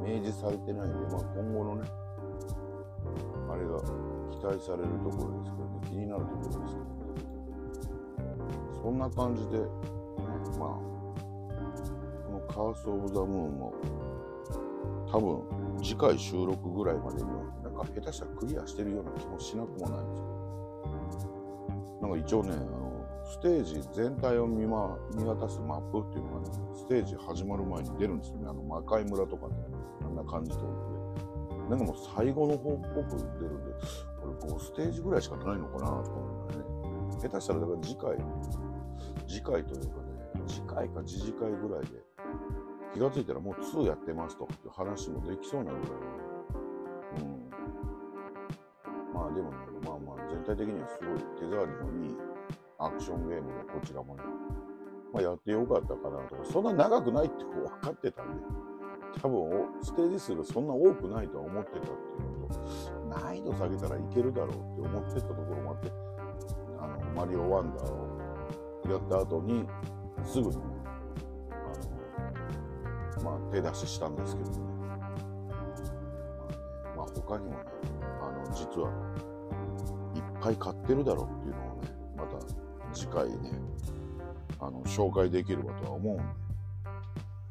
[0.00, 1.88] 明示されてないんで、まあ、今後のね、
[3.52, 3.80] あれが
[4.30, 6.90] 期待されるところですけどね、気になるところですけどね。
[8.82, 9.58] そんな感じで、
[10.58, 13.74] まあ、このカース・オブ・ザ・ムーンも、
[15.10, 15.42] 多分、
[15.82, 20.04] 次回収録ぐらいまでには、なんか下手したらクリアしてるような気もしなくもない
[21.04, 22.90] んですけど、なんか一応ね、あの
[23.24, 28.46] ステージ全体を見,、ま、見渡すマップっていうのがね、ステージ始まる前に出るんですよね。
[28.48, 29.54] あの魔界村とかね、
[30.04, 30.99] あんな感じと思って。
[31.70, 33.70] なんかもう最後の方っぽく出るんで、
[34.20, 36.64] これ5ステージぐらいしかないのかなと思ってね。
[37.22, 38.16] 下手したらだから次回、
[39.28, 40.10] 次回というかね、
[40.48, 42.02] 次回か次次回ぐらいで
[42.92, 45.88] 気がついたらもう2やってますという話もできそうなぐらい
[47.22, 47.50] うん。
[49.14, 52.16] まあでもね、まあまあ全体的にはすごい手触りのいい
[52.78, 54.22] アクションゲームでこちらもね、
[55.12, 58.42] まあやってよかったかなとか、そんな長くないって分かってたんで、
[59.22, 61.88] 多分ステージ数がそんな多くないとは思ってたってい
[62.34, 65.92] うのと、難易度下げたらいけるだろうって思ってたところもあって、
[66.78, 68.20] あの、マリオワンダーを
[68.90, 69.66] やった後に、
[70.24, 70.62] すぐにね、
[71.50, 74.56] あの、まあ、手出ししたんですけどね。
[76.96, 77.56] まあ、他にもね、
[78.22, 78.90] あの、実は
[80.14, 82.38] いっぱい買ってるだろうっていうのをね、また
[82.94, 83.60] 次回ね、
[84.58, 86.22] あの、紹介できればとは思うんで、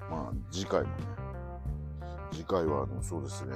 [0.10, 0.94] まあ、次回もね、
[2.32, 3.56] 次回は、あの、そうですね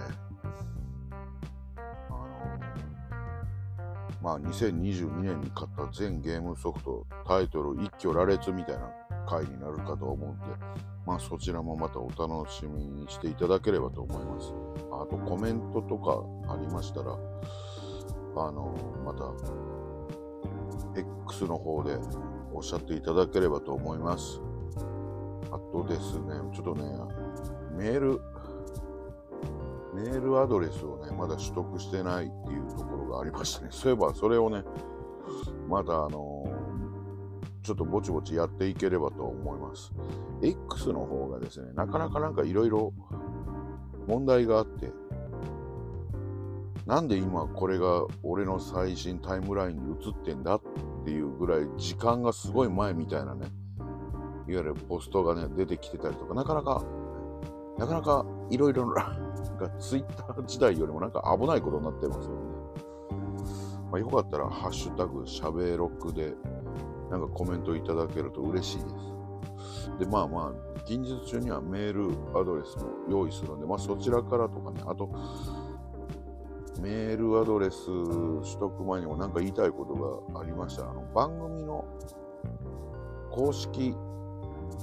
[2.09, 2.27] あの、
[4.21, 8.89] まあ、2022年に買った全ゲームソフト、タイトル一挙羅列みたいな
[9.27, 10.45] 回になるかと思うんで、
[11.05, 14.53] まあそちらもまたお楽しみにしていただければと思います。
[14.91, 18.73] あとコメントとかありましたら、あの、
[19.05, 19.31] また、
[21.27, 21.97] X の方で
[22.53, 24.41] おっしゃっていただければと思います。
[25.51, 26.83] あとですね、ちょっとね、
[27.75, 28.21] メール、
[29.93, 33.67] メールアドレスをね、まだ取得してないっていうところがありましたね。
[33.71, 34.63] そういえばそれをね、
[35.69, 36.45] まだあの
[37.61, 39.93] ちょっとぼちぼちやっていければと思います。
[40.41, 42.93] X の方がですね、なかなかなんかいろいろ
[44.07, 44.91] 問題があって、
[46.85, 50.61] なんで今これが俺の最新タイムラインに映ってんだっ
[51.05, 53.47] ていうぐらい時間がすごい前みたいなね、
[54.47, 56.83] いわゆるポストがね、出てきてたりとか、なかなか、
[57.77, 58.93] なかなかいろいろ
[59.61, 62.41] な、ツイッター時代よりもなんか危ないことになってますよね。
[63.91, 66.33] まあ、よかったら、ハッシュタグしゃべろくで
[67.11, 69.99] なんかコメントいただけると嬉しいです。
[69.99, 75.09] で、まあまあ、近日中にはメールアドレスも用意するんで、まあそちらからとかね、あと、
[76.81, 81.85] メールアドレス取得前にも何か言いたいことがありましたら、あの番組の
[83.31, 83.95] 公式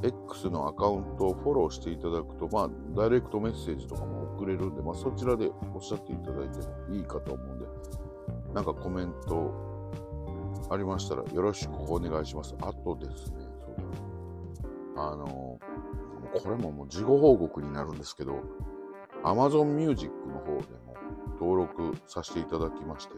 [0.03, 7.67] X のアカウントをフォローしていただくと、まあ、ダイレクトメッセージとかも送れるんで、まあ、そちらでおっしゃっていただいてもいいかと思うんで、
[8.55, 9.71] なんかコメント
[10.71, 12.55] ありましたらよろしくお願いします。
[12.61, 15.03] あとですね、そうだ。
[15.03, 15.59] あの、
[16.33, 18.41] これももう事後報告になるんですけど、
[19.25, 20.95] Amazon Music の方でも
[21.41, 23.15] 登録させていただきまして、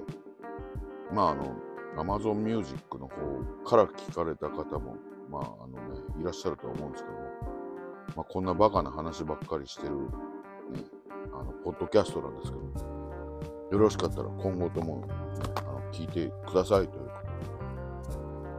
[1.13, 1.55] まああの、
[1.97, 3.17] Amazon Music の方
[3.65, 4.97] から聞かれた方も、
[5.33, 7.23] まああのね、いらっしゃるとは思うんですけども、
[8.17, 10.05] まあこんなバカな話ばっかりしてる、ね、
[11.33, 12.63] あのポッドキャストなんですけど、
[13.73, 15.15] よろしかったら今後とも、ね、
[15.57, 17.11] あの聞いてくださいというこ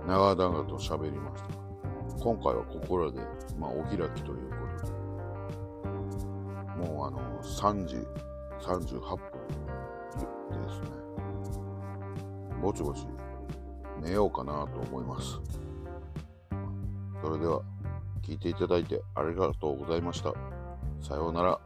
[0.01, 1.63] とで、長々と喋りました。
[2.23, 3.19] 今回はここらで、
[3.59, 4.87] まあ、お開きということ
[6.79, 7.97] で、もうあの、3時
[8.61, 9.19] 38分
[10.49, 10.87] ですね。
[12.61, 13.05] ぼちぼち
[14.01, 15.39] 寝ようかなと思います。
[17.23, 17.61] それでは、
[18.21, 20.33] 聞いていただいてありがとうございました。
[21.01, 21.59] さようなら。